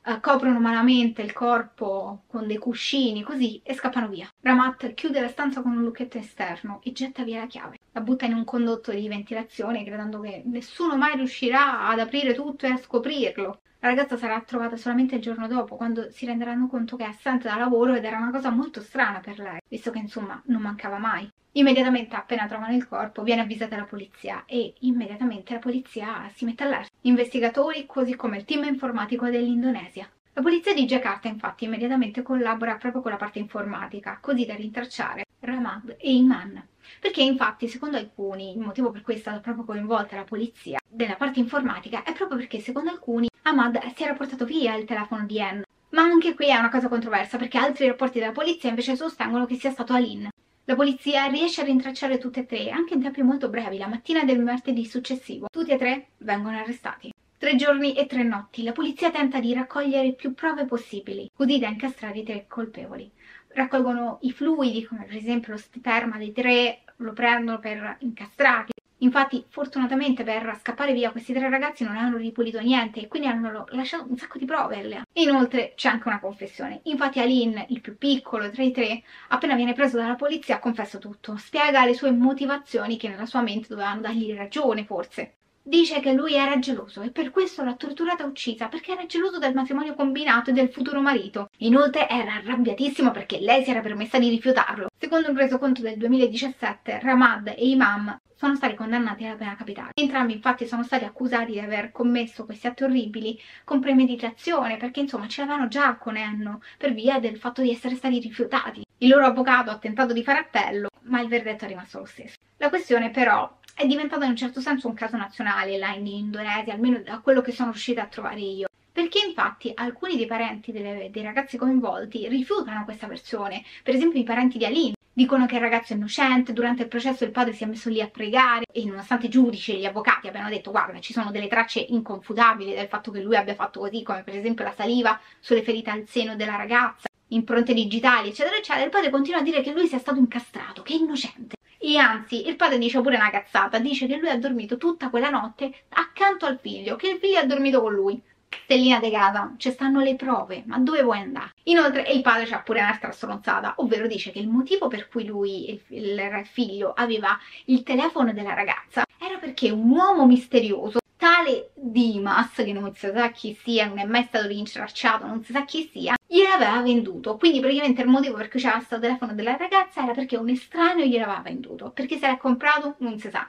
Uh, 0.08 0.22
coprono 0.22 0.62
malamente 0.62 1.22
il 1.22 1.34
corpo 1.34 2.24
con 2.28 2.48
dei 2.48 2.56
cuscini 2.56 3.24
così 3.24 3.60
e 3.62 3.74
scappano 3.74 4.08
via. 4.08 4.32
Ramat 4.40 4.94
chiude 4.94 5.20
la 5.20 5.28
stanza 5.28 5.62
con 5.62 5.74
un 5.74 5.84
lucchetto 5.84 6.18
esterno 6.18 6.80
e 6.82 6.94
getta 6.94 7.26
via 7.26 7.42
la 7.42 7.48
chiave. 7.48 7.78
La 7.92 8.00
butta 8.00 8.24
in 8.24 8.34
un 8.34 8.46
condotto 8.46 8.94
di 8.94 9.06
ventilazione 9.10 9.84
credendo 9.84 10.22
che 10.22 10.44
nessuno 10.46 10.96
mai 10.96 11.18
riuscirà 11.18 11.90
ad 11.90 12.00
aprire 12.00 12.34
tutto 12.34 12.66
e 12.66 12.70
a 12.70 12.78
scoprirlo. 12.78 13.60
La 13.80 13.90
ragazza 13.90 14.16
sarà 14.16 14.40
trovata 14.40 14.78
solamente 14.78 15.16
il 15.16 15.22
giorno 15.22 15.46
dopo, 15.46 15.76
quando 15.76 16.10
si 16.10 16.26
renderanno 16.26 16.68
conto 16.68 16.96
che 16.96 17.04
è 17.04 17.08
assente 17.10 17.50
da 17.50 17.58
lavoro 17.58 17.94
ed 17.94 18.06
era 18.06 18.16
una 18.16 18.32
cosa 18.32 18.50
molto 18.50 18.80
strana 18.80 19.20
per 19.20 19.40
lei, 19.40 19.60
visto 19.68 19.92
che 19.92 20.00
insomma 20.00 20.42
non 20.46 20.62
mancava 20.62 21.00
mai. 21.00 21.30
Immediatamente 21.58 22.16
appena 22.16 22.46
trovano 22.46 22.76
il 22.76 22.88
corpo 22.88 23.24
viene 23.24 23.42
avvisata 23.42 23.76
la 23.76 23.86
polizia 23.86 24.44
e 24.46 24.76
immediatamente 24.82 25.54
la 25.54 25.60
polizia 25.60 26.30
si 26.36 26.46
mette 26.46 26.64
all'erta. 26.64 26.90
Investigatori 27.02 27.88
così 27.88 28.16
come 28.16 28.38
il 28.38 28.46
team 28.46 28.66
informatico 28.66 29.28
dell'Indonesia. 29.28 30.08
La 30.34 30.44
polizia 30.44 30.76
di 30.76 30.86
Jakarta 30.86 31.28
infatti 31.28 31.66
immediatamente 31.66 32.22
collabora 32.22 32.76
proprio 32.76 33.02
con 33.02 33.10
la 33.10 33.18
parte 33.18 33.40
informatica, 33.40 34.20
così 34.22 34.46
da 34.46 34.54
rintracciare 34.54 35.24
Ramad 35.40 35.96
e 35.98 36.14
Iman. 36.14 36.64
Perché 37.00 37.24
infatti, 37.24 37.68
secondo 37.68 37.98
alcuni, 37.98 38.52
il 38.52 38.60
motivo 38.60 38.92
per 38.92 39.02
cui 39.02 39.16
è 39.16 39.18
stata 39.18 39.40
proprio 39.40 39.66
coinvolta 39.66 40.16
la 40.16 40.26
polizia 40.26 40.78
della 40.88 41.16
parte 41.16 41.40
informatica 41.40 42.04
è 42.04 42.14
proprio 42.14 42.38
perché, 42.38 42.60
secondo 42.60 42.92
alcuni, 42.92 43.30
Ahmad 43.42 43.82
si 43.96 44.04
era 44.04 44.14
portato 44.14 44.46
via 44.46 44.76
il 44.76 44.86
telefono 44.86 45.26
di 45.26 45.42
Anne. 45.42 45.64
Ma 45.90 46.04
anche 46.04 46.36
qui 46.36 46.50
è 46.50 46.56
una 46.56 46.70
cosa 46.70 46.88
controversa 46.88 47.38
perché 47.38 47.58
altri 47.58 47.88
rapporti 47.88 48.20
della 48.20 48.32
polizia 48.32 48.70
invece 48.70 48.96
sostengono 48.96 49.48
che 49.48 49.56
sia 49.56 49.72
stato 49.72 49.94
Aline. 49.94 50.30
La 50.70 50.76
polizia 50.76 51.28
riesce 51.28 51.62
a 51.62 51.64
rintracciare 51.64 52.18
tutte 52.18 52.42
e 52.42 52.46
tre, 52.46 52.70
anche 52.72 52.94
in 52.94 53.02
tempi 53.02 53.22
molto 53.22 53.48
brevi, 53.48 53.78
la 53.78 53.88
mattina 53.88 54.26
del 54.26 54.44
martedì 54.44 54.86
successivo. 54.86 55.48
Tutti 55.50 55.72
e 55.72 55.78
tre 55.78 56.08
vengono 56.18 56.58
arrestati. 56.58 57.10
Tre 57.38 57.56
giorni 57.56 57.96
e 57.96 58.06
tre 58.06 58.24
notti 58.24 58.64
la 58.64 58.74
polizia 58.74 59.10
tenta 59.10 59.40
di 59.40 59.54
raccogliere 59.54 60.12
più 60.12 60.34
prove 60.34 60.66
possibili, 60.66 61.32
così 61.34 61.58
da 61.58 61.70
incastrare 61.70 62.20
i 62.20 62.24
tre 62.24 62.48
colpevoli 62.50 63.10
raccolgono 63.54 64.20
i 64.22 64.32
fluidi, 64.32 64.84
come 64.84 65.06
per 65.06 65.16
esempio 65.16 65.54
lo 65.54 65.58
sperma 65.58 66.18
dei 66.18 66.34
tre, 66.34 66.84
lo 66.98 67.14
prendono 67.14 67.60
per 67.60 67.96
incastrarli. 68.00 68.72
Infatti, 69.00 69.46
fortunatamente 69.48 70.24
per 70.24 70.58
scappare 70.60 70.94
via 70.94 71.12
questi 71.12 71.34
tre 71.34 71.50
ragazzi 71.50 71.84
non 71.84 71.98
hanno 71.98 72.18
ripulito 72.18 72.60
niente 72.60 73.02
e 73.02 73.08
quindi 73.08 73.28
hanno 73.28 73.66
lasciato 73.70 74.06
un 74.10 74.18
sacco 74.18 74.38
di 74.38 74.46
prove. 74.46 75.04
Inoltre 75.14 75.74
c'è 75.76 75.90
anche 75.90 76.08
una 76.08 76.20
confessione. 76.20 76.82
Infatti 76.84 77.20
Aline, 77.20 77.66
il 77.70 77.82
più 77.82 77.98
piccolo 77.98 78.50
tra 78.50 78.64
i 78.64 78.72
tre, 78.72 79.04
appena 79.30 79.56
viene 79.56 79.74
preso 79.74 79.98
dalla 79.98 80.16
polizia 80.16 80.60
confessa 80.60 80.98
tutto. 80.98 81.38
Spiega 81.38 81.86
le 81.86 81.94
sue 81.94 82.12
motivazioni 82.12 82.98
che 82.98 83.08
nella 83.10 83.26
sua 83.26 83.42
mente 83.42 83.68
dovevano 83.70 84.02
dargli 84.02 84.34
ragione, 84.34 84.86
forse 84.86 85.37
dice 85.68 86.00
che 86.00 86.14
lui 86.14 86.34
era 86.34 86.58
geloso 86.60 87.02
e 87.02 87.12
per 87.12 87.30
questo 87.30 87.64
l'ha 87.64 87.76
torturata 87.76 88.24
e 88.24 88.28
uccisa 88.28 88.70
perché 88.70 88.94
era 88.94 89.06
geloso 89.06 89.38
del 89.38 89.54
matrimonio 89.54 89.96
combinato 89.96 90.50
e 90.50 90.54
del 90.54 90.70
futuro 90.70 91.02
marito. 91.02 91.50
Inoltre 91.58 92.08
era 92.08 92.36
arrabbiatissimo 92.36 93.12
perché 93.12 93.40
lei 93.40 93.64
si 93.64 93.72
era 93.72 93.82
permessa 93.82 94.18
di 94.18 94.30
rifiutarlo. 94.30 94.88
Secondo 94.98 95.30
un 95.30 95.38
resoconto 95.38 95.82
del 95.82 95.98
2017, 95.98 97.00
Ramad 97.02 97.48
e 97.50 97.68
Imam 97.68 98.18
sono 98.34 98.56
stati 98.56 98.76
condannati 98.76 99.26
alla 99.26 99.36
pena 99.36 99.56
capitale. 99.56 99.92
Entrambi 99.94 100.34
infatti 100.34 100.68
sono 100.68 100.84
stati 100.84 101.04
accusati 101.04 101.54
di 101.54 101.60
aver 101.60 101.92
commesso 101.92 102.46
questi 102.46 102.68
atti 102.68 102.84
orribili 102.84 103.38
con 103.64 103.82
premeditazione 103.82 104.78
perché 104.78 105.02
insomma 105.02 105.28
ce 105.28 105.42
l'avevano 105.42 105.68
già 105.68 105.98
con 105.98 106.16
Enno 106.16 106.62
per 106.78 106.94
via 106.94 107.20
del 107.20 107.38
fatto 107.38 107.62
di 107.62 107.72
essere 107.72 107.96
stati 107.96 108.20
rifiutati. 108.20 108.86
Il 109.00 109.10
loro 109.10 109.26
avvocato 109.26 109.72
ha 109.72 109.78
tentato 109.78 110.14
di 110.14 110.24
fare 110.24 110.40
appello 110.40 110.88
ma 111.08 111.20
il 111.22 111.28
verdetto 111.28 111.66
è 111.66 111.68
rimasto 111.68 112.00
lo 112.00 112.06
stesso. 112.06 112.36
La 112.58 112.70
questione 112.70 113.10
però 113.12 113.57
è 113.78 113.86
diventata 113.86 114.26
in 114.26 114.32
un 114.32 114.36
certo 114.36 114.60
senso 114.60 114.88
un 114.88 114.96
caso 114.96 115.18
nazionale 115.18 115.78
là 115.78 115.94
in 115.94 116.08
Indonesia, 116.08 116.74
almeno 116.74 116.98
da 116.98 117.20
quello 117.20 117.42
che 117.42 117.52
sono 117.52 117.70
riuscita 117.70 118.02
a 118.02 118.08
trovare 118.08 118.40
io. 118.40 118.68
Perché 118.92 119.20
infatti 119.24 119.72
alcuni 119.76 120.18
dei 120.18 120.26
parenti 120.26 120.72
delle, 120.72 121.10
dei 121.12 121.22
ragazzi 121.22 121.58
coinvolti 121.58 122.28
rifiutano 122.28 122.84
questa 122.86 123.06
versione, 123.06 123.64
per 123.84 123.94
esempio 123.94 124.20
i 124.20 124.24
parenti 124.24 124.58
di 124.58 124.66
Aline, 124.66 124.96
dicono 125.14 125.46
che 125.46 125.58
il 125.58 125.62
ragazzo 125.62 125.94
è 125.94 125.96
innocente, 125.96 126.54
durante 126.54 126.82
il 126.82 126.88
processo 126.88 127.24
il 127.24 127.30
padre 127.30 127.54
si 127.54 127.66
è 127.66 127.68
messo 127.68 127.90
lì 127.90 128.02
a 128.02 128.08
pregare 128.08 128.66
e 128.72 128.84
nonostante 128.84 129.28
i 129.28 129.30
giudici 129.30 129.74
e 129.74 129.78
gli 129.78 129.86
avvocati 129.86 130.28
abbiano 130.28 130.50
detto 130.50 130.72
guarda 130.72 131.00
ci 131.00 131.14
sono 131.14 131.30
delle 131.30 131.48
tracce 131.48 131.80
inconfutabili 131.80 132.74
del 132.74 132.88
fatto 132.88 133.12
che 133.12 133.22
lui 133.22 133.36
abbia 133.36 133.54
fatto 133.54 133.82
così, 133.82 134.02
come 134.02 134.24
per 134.24 134.36
esempio 134.36 134.64
la 134.64 134.74
saliva 134.74 135.20
sulle 135.40 135.62
ferite 135.62 135.92
al 135.92 136.08
seno 136.08 136.36
della 136.36 136.56
ragazza, 136.56 137.08
impronte 137.28 137.76
digitali 137.76 138.30
eccetera 138.30 138.58
eccetera, 138.58 138.86
il 138.86 138.90
padre 138.90 139.12
continua 139.12 139.40
a 139.40 139.44
dire 139.44 139.62
che 139.62 139.72
lui 139.72 139.86
sia 139.86 140.00
stato 140.00 140.18
incastrato, 140.18 140.82
che 140.82 140.94
è 140.94 140.98
innocente. 140.98 141.57
E 141.80 141.98
anzi, 141.98 142.48
il 142.48 142.56
padre 142.56 142.78
dice 142.78 143.02
pure 143.02 143.16
una 143.16 143.30
cazzata, 143.30 143.80
dice 143.80 144.08
che 144.08 144.18
lui 144.18 144.30
ha 144.30 144.38
dormito 144.38 144.78
tutta 144.78 145.10
quella 145.10 145.30
notte 145.30 145.72
accanto 145.90 146.46
al 146.46 146.60
figlio, 146.60 146.96
che 146.96 147.10
il 147.10 147.18
figlio 147.18 147.40
ha 147.40 147.46
dormito 147.46 147.82
con 147.82 147.94
lui. 147.94 148.22
Stellina 148.64 149.00
de 149.00 149.12
casa, 149.12 149.54
ci 149.58 149.72
stanno 149.72 150.02
le 150.02 150.16
prove, 150.16 150.64
ma 150.66 150.78
dove 150.80 151.04
vuoi 151.04 151.20
andare? 151.20 151.54
Inoltre 151.64 152.10
il 152.12 152.22
padre 152.22 152.46
c'ha 152.46 152.60
pure 152.60 152.80
un'altra 152.80 153.12
stronzata, 153.12 153.76
ovvero 153.78 154.08
dice 154.08 154.32
che 154.32 154.40
il 154.40 154.48
motivo 154.48 154.88
per 154.88 155.08
cui 155.10 155.26
lui, 155.26 155.70
il, 155.70 155.82
il 155.90 156.46
figlio, 156.46 156.94
aveva 156.94 157.38
il 157.66 157.84
telefono 157.84 158.34
della 158.34 158.54
ragazza 158.54 159.06
era 159.20 159.38
perché 159.40 159.72
un 159.72 159.90
uomo 159.90 160.26
misterioso 160.26 161.00
tale 161.48 161.72
Dimas, 161.76 162.54
che 162.56 162.74
non 162.74 162.94
si 162.94 163.10
sa 163.14 163.32
chi 163.32 163.58
sia, 163.64 163.88
non 163.88 164.00
è 164.00 164.06
mai 164.06 164.24
stato 164.24 164.48
rintracciato, 164.48 165.26
non 165.26 165.44
si 165.44 165.54
sa 165.54 165.64
chi 165.64 165.90
sia, 165.92 166.16
gliel'aveva 166.26 166.82
venduto. 166.82 167.38
Quindi 167.38 167.60
praticamente 167.60 168.02
il 168.02 168.10
motivo 168.10 168.36
per 168.36 168.50
cui 168.50 168.60
c'era 168.60 168.76
questo 168.76 169.00
telefono 169.00 169.34
della 169.34 169.56
ragazza 169.56 170.04
era 170.04 170.14
perché 170.14 170.36
un 170.36 170.50
estraneo 170.50 171.06
gliel'aveva 171.06 171.42
venduto. 171.42 171.92
Perché 171.92 172.18
se 172.18 172.28
l'ha 172.28 172.38
comprato 172.38 172.96
non 173.00 173.18
si 173.18 173.30
sa. 173.30 173.48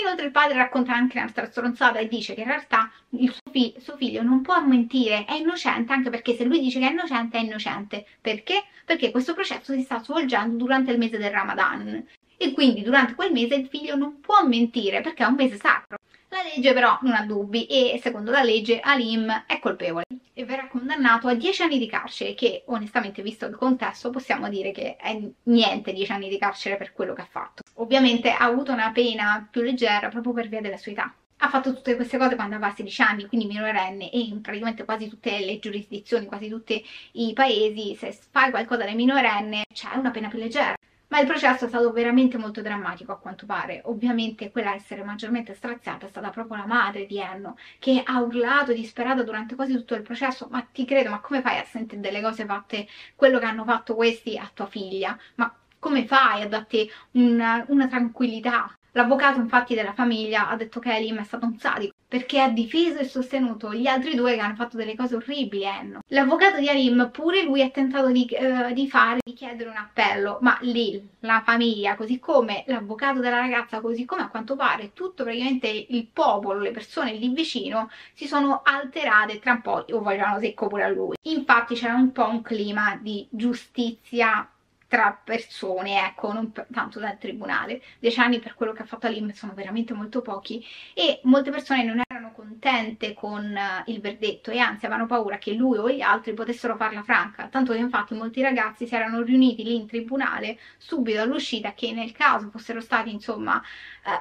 Inoltre 0.00 0.26
il 0.26 0.32
padre 0.32 0.56
racconta 0.56 0.92
anche 0.92 1.18
un'altra 1.18 1.46
stronzata 1.46 2.00
e 2.00 2.08
dice 2.08 2.34
che 2.34 2.40
in 2.40 2.48
realtà 2.48 2.90
il 3.10 3.30
suo, 3.30 3.52
fi 3.52 3.74
suo, 3.78 3.96
figlio 3.96 4.22
non 4.22 4.40
può 4.40 4.60
mentire, 4.60 5.24
è 5.24 5.34
innocente, 5.34 5.92
anche 5.92 6.10
perché 6.10 6.34
se 6.34 6.42
lui 6.42 6.58
dice 6.58 6.80
che 6.80 6.88
è 6.88 6.90
innocente, 6.90 7.38
è 7.38 7.42
innocente. 7.42 8.04
Perché? 8.20 8.64
Perché 8.84 9.12
questo 9.12 9.34
processo 9.34 9.72
si 9.72 9.82
sta 9.82 10.02
svolgendo 10.02 10.56
durante 10.56 10.90
il 10.90 10.98
mese 10.98 11.16
del 11.16 11.30
Ramadan. 11.30 12.04
E 12.36 12.52
quindi 12.52 12.82
durante 12.82 13.14
quel 13.14 13.30
mese 13.30 13.54
il 13.54 13.68
figlio 13.68 13.94
non 13.94 14.18
può 14.20 14.44
mentire 14.44 15.00
perché 15.00 15.22
è 15.22 15.26
un 15.26 15.34
mese 15.34 15.56
sacro. 15.56 15.96
La 16.34 16.42
legge 16.42 16.72
però 16.72 16.98
non 17.02 17.12
ha 17.12 17.24
dubbi 17.24 17.66
e 17.66 18.00
secondo 18.02 18.32
la 18.32 18.42
legge 18.42 18.80
Alim 18.80 19.44
è 19.46 19.60
colpevole 19.60 20.02
e 20.32 20.44
verrà 20.44 20.66
condannato 20.66 21.28
a 21.28 21.34
10 21.34 21.62
anni 21.62 21.78
di 21.78 21.86
carcere 21.86 22.34
che 22.34 22.64
onestamente 22.66 23.22
visto 23.22 23.46
il 23.46 23.54
contesto 23.54 24.10
possiamo 24.10 24.48
dire 24.48 24.72
che 24.72 24.96
è 24.96 25.16
niente 25.44 25.92
10 25.92 26.10
anni 26.10 26.28
di 26.28 26.36
carcere 26.36 26.76
per 26.76 26.92
quello 26.92 27.14
che 27.14 27.20
ha 27.20 27.28
fatto. 27.30 27.62
Ovviamente 27.74 28.32
ha 28.32 28.44
avuto 28.46 28.72
una 28.72 28.90
pena 28.90 29.46
più 29.48 29.62
leggera 29.62 30.08
proprio 30.08 30.32
per 30.32 30.48
via 30.48 30.60
della 30.60 30.76
sua 30.76 30.90
età. 30.90 31.14
Ha 31.36 31.48
fatto 31.48 31.72
tutte 31.72 31.94
queste 31.94 32.18
cose 32.18 32.34
quando 32.34 32.56
aveva 32.56 32.74
16 32.74 33.02
anni, 33.02 33.26
quindi 33.26 33.46
minorenne, 33.46 34.10
e 34.10 34.18
in 34.18 34.40
praticamente 34.40 34.84
quasi 34.84 35.08
tutte 35.08 35.38
le 35.38 35.60
giurisdizioni, 35.60 36.26
quasi 36.26 36.48
tutti 36.48 36.84
i 37.12 37.32
paesi, 37.32 37.94
se 37.94 38.10
fai 38.32 38.50
qualcosa 38.50 38.84
da 38.84 38.92
minorenne 38.92 39.62
c'è 39.72 39.94
una 39.94 40.10
pena 40.10 40.28
più 40.28 40.38
leggera 40.40 40.74
ma 41.08 41.20
il 41.20 41.26
processo 41.26 41.64
è 41.64 41.68
stato 41.68 41.92
veramente 41.92 42.36
molto 42.38 42.60
drammatico 42.62 43.12
a 43.12 43.18
quanto 43.18 43.46
pare. 43.46 43.80
Ovviamente 43.84 44.50
quella 44.50 44.70
a 44.70 44.74
essere 44.74 45.02
maggiormente 45.04 45.54
straziata 45.54 46.06
è 46.06 46.08
stata 46.08 46.30
proprio 46.30 46.56
la 46.58 46.66
madre 46.66 47.06
di 47.06 47.18
Enno, 47.18 47.56
che 47.78 48.02
ha 48.04 48.20
urlato 48.20 48.72
disperata 48.72 49.22
durante 49.22 49.54
quasi 49.54 49.72
tutto 49.74 49.94
il 49.94 50.02
processo, 50.02 50.48
ma 50.50 50.60
ti 50.62 50.84
credo, 50.84 51.10
ma 51.10 51.20
come 51.20 51.40
fai 51.40 51.58
a 51.58 51.64
sentire 51.64 52.00
delle 52.00 52.20
cose 52.20 52.44
fatte, 52.44 52.86
quello 53.14 53.38
che 53.38 53.46
hanno 53.46 53.64
fatto 53.64 53.94
questi 53.94 54.36
a 54.38 54.50
tua 54.52 54.66
figlia? 54.66 55.16
Ma 55.36 55.54
come 55.78 56.06
fai 56.06 56.42
a 56.42 56.48
darti 56.48 56.90
una, 57.12 57.64
una 57.68 57.86
tranquillità? 57.88 58.74
L'avvocato 58.96 59.40
infatti 59.40 59.74
della 59.74 59.92
famiglia 59.92 60.48
ha 60.48 60.56
detto 60.56 60.78
che 60.78 60.94
Elim 60.94 61.18
è 61.18 61.24
stato 61.24 61.46
un 61.46 61.58
sadico 61.58 61.94
perché 62.06 62.40
ha 62.40 62.48
difeso 62.48 63.00
e 63.00 63.04
sostenuto 63.04 63.74
gli 63.74 63.88
altri 63.88 64.14
due 64.14 64.34
che 64.34 64.40
hanno 64.40 64.54
fatto 64.54 64.76
delle 64.76 64.94
cose 64.94 65.16
orribili 65.16 65.66
a 65.66 65.78
Enno. 65.78 65.98
L'avvocato 66.08 66.60
di 66.60 66.68
Alim 66.68 67.10
pure 67.10 67.42
lui 67.42 67.60
ha 67.60 67.70
tentato 67.70 68.12
di, 68.12 68.24
uh, 68.30 68.72
di 68.72 68.88
fare, 68.88 69.18
di 69.24 69.32
chiedere 69.32 69.68
un 69.68 69.76
appello, 69.76 70.38
ma 70.42 70.56
lì 70.60 71.04
la 71.20 71.42
famiglia, 71.44 71.96
così 71.96 72.20
come 72.20 72.62
l'avvocato 72.68 73.18
della 73.18 73.38
ragazza, 73.38 73.80
così 73.80 74.04
come 74.04 74.22
a 74.22 74.28
quanto 74.28 74.54
pare 74.54 74.92
tutto 74.92 75.24
praticamente 75.24 75.66
il 75.66 76.06
popolo, 76.06 76.60
le 76.60 76.70
persone 76.70 77.14
lì 77.14 77.30
vicino, 77.30 77.90
si 78.12 78.28
sono 78.28 78.60
alterate 78.62 79.40
tra 79.40 79.52
un 79.54 79.60
po' 79.62 79.84
o 79.90 80.00
vogliono 80.00 80.38
secco 80.38 80.68
pure 80.68 80.84
a 80.84 80.88
lui. 80.88 81.16
Infatti 81.22 81.74
c'era 81.74 81.94
un 81.94 82.12
po' 82.12 82.28
un 82.28 82.42
clima 82.42 82.96
di 83.02 83.26
giustizia 83.28 84.48
tra 84.88 85.18
persone, 85.22 86.06
ecco, 86.06 86.32
non 86.32 86.52
tanto 86.52 86.98
dal 87.00 87.18
tribunale. 87.18 87.82
Dieci 87.98 88.20
anni 88.20 88.38
per 88.38 88.54
quello 88.54 88.72
che 88.72 88.82
ha 88.82 88.84
fatto 88.86 89.06
Alim 89.06 89.32
sono 89.32 89.52
veramente 89.54 89.92
molto 89.92 90.22
pochi 90.22 90.64
e 90.94 91.20
molte 91.24 91.50
persone 91.50 91.82
non 91.84 92.00
erano 92.06 92.32
contente 92.32 93.14
con 93.14 93.44
uh, 93.44 93.90
il 93.90 94.00
verdetto 94.00 94.50
e 94.50 94.58
anzi 94.58 94.86
avevano 94.86 95.06
paura 95.06 95.38
che 95.38 95.52
lui 95.52 95.78
o 95.78 95.90
gli 95.90 96.00
altri 96.00 96.34
potessero 96.34 96.76
farla 96.76 97.02
franca, 97.02 97.48
tanto 97.48 97.72
che 97.72 97.78
infatti 97.78 98.14
molti 98.14 98.42
ragazzi 98.42 98.86
si 98.86 98.94
erano 98.94 99.22
riuniti 99.22 99.64
lì 99.64 99.74
in 99.74 99.86
tribunale 99.86 100.58
subito 100.76 101.20
all'uscita 101.20 101.74
che 101.74 101.92
nel 101.92 102.12
caso 102.12 102.50
fossero 102.50 102.80
stati 102.80 103.10
insomma 103.10 103.60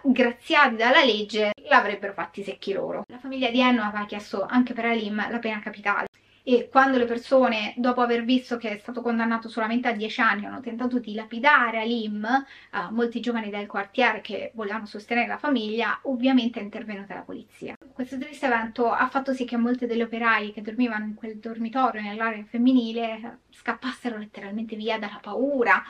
uh, 0.02 0.12
graziati 0.12 0.76
dalla 0.76 1.04
legge 1.04 1.52
l'avrebbero 1.70 2.14
fatti 2.14 2.44
secchi 2.44 2.74
loro. 2.74 3.04
La 3.08 3.20
famiglia 3.20 3.50
di 3.50 3.60
Enno 3.60 3.84
aveva 3.84 4.06
chiesto 4.06 4.46
anche 4.46 4.74
per 4.74 4.86
Alim 4.86 5.30
la 5.30 5.40
pena 5.40 5.60
capitale 5.60 6.08
e 6.46 6.68
quando 6.70 6.98
le 6.98 7.06
persone, 7.06 7.74
dopo 7.78 8.02
aver 8.02 8.26
visto 8.26 8.58
che 8.58 8.72
è 8.72 8.78
stato 8.78 9.02
condannato 9.02 9.48
solamente 9.48 9.88
a 9.88 9.94
10 9.94 10.22
anni, 10.22 10.46
hanno 10.46 10.60
tentato 10.60 11.00
di 11.00 11.14
lapidare 11.14 11.80
Alim, 11.80 12.46
uh, 12.72 12.94
molti 12.94 13.22
giovani 13.22 13.50
del 13.50 13.66
quartiere 13.66 14.20
che 14.20 14.52
volevano 14.54 14.86
sostenere 14.86 15.28
la 15.28 15.38
famiglia, 15.38 16.00
ovviamente 16.04 16.60
è 16.60 16.64
intervenuta 16.64 17.14
la 17.14 17.22
polizia. 17.22 17.78
Questo 17.94 18.18
triste 18.18 18.48
evento 18.48 18.92
ha 18.92 19.08
fatto 19.08 19.34
sì 19.34 19.46
che 19.46 19.56
molte 19.56 19.88
delle 19.88 20.04
operaie 20.04 20.52
che 20.52 20.62
dormivano 20.62 21.06
in 21.06 21.14
quel 21.14 21.38
dormitorio 21.38 22.02
nell'area 22.02 22.44
femminile 22.44 23.40
scappassero 23.50 24.18
letteralmente 24.18 24.76
via 24.76 25.00
dalla 25.00 25.20
paura, 25.22 25.82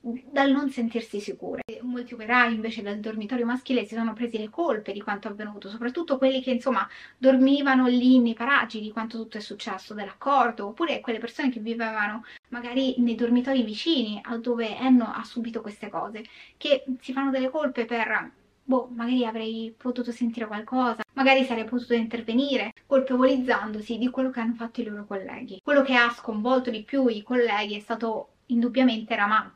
dal 0.00 0.50
non 0.50 0.70
sentirsi 0.70 1.20
sicure. 1.20 1.62
Molti 1.82 2.14
operai 2.14 2.54
invece 2.54 2.82
dal 2.82 2.98
dormitorio 2.98 3.44
maschile 3.46 3.84
si 3.84 3.94
sono 3.94 4.12
presi 4.12 4.38
le 4.38 4.50
colpe 4.50 4.92
di 4.92 5.00
quanto 5.00 5.28
avvenuto, 5.28 5.68
soprattutto 5.68 6.18
quelli 6.18 6.42
che 6.42 6.50
insomma 6.50 6.86
dormivano 7.16 7.86
lì 7.86 8.18
nei 8.18 8.34
paraggi 8.34 8.80
di 8.80 8.90
quanto 8.92 9.18
tutto 9.18 9.38
è 9.38 9.40
successo, 9.40 9.94
dell'accordo, 9.94 10.68
oppure 10.68 11.00
quelle 11.00 11.18
persone 11.18 11.50
che 11.50 11.60
vivevano 11.60 12.24
magari 12.48 12.94
nei 12.98 13.14
dormitori 13.14 13.62
vicini 13.62 14.20
a 14.22 14.36
dove 14.38 14.76
Enno 14.76 15.12
ha 15.12 15.24
subito 15.24 15.60
queste 15.60 15.88
cose, 15.88 16.24
che 16.56 16.84
si 17.00 17.12
fanno 17.12 17.30
delle 17.30 17.50
colpe 17.50 17.84
per 17.84 18.32
boh, 18.68 18.90
magari 18.94 19.24
avrei 19.24 19.74
potuto 19.76 20.12
sentire 20.12 20.46
qualcosa, 20.46 21.00
magari 21.14 21.44
sarei 21.44 21.64
potuto 21.64 21.94
intervenire, 21.94 22.72
colpevolizzandosi 22.86 23.96
di 23.96 24.10
quello 24.10 24.30
che 24.30 24.40
hanno 24.40 24.54
fatto 24.54 24.82
i 24.82 24.84
loro 24.84 25.06
colleghi. 25.06 25.60
Quello 25.62 25.82
che 25.82 25.94
ha 25.94 26.10
sconvolto 26.10 26.70
di 26.70 26.82
più 26.82 27.06
i 27.08 27.22
colleghi 27.22 27.76
è 27.76 27.80
stato 27.80 28.34
indubbiamente 28.46 29.14
Ramat, 29.16 29.52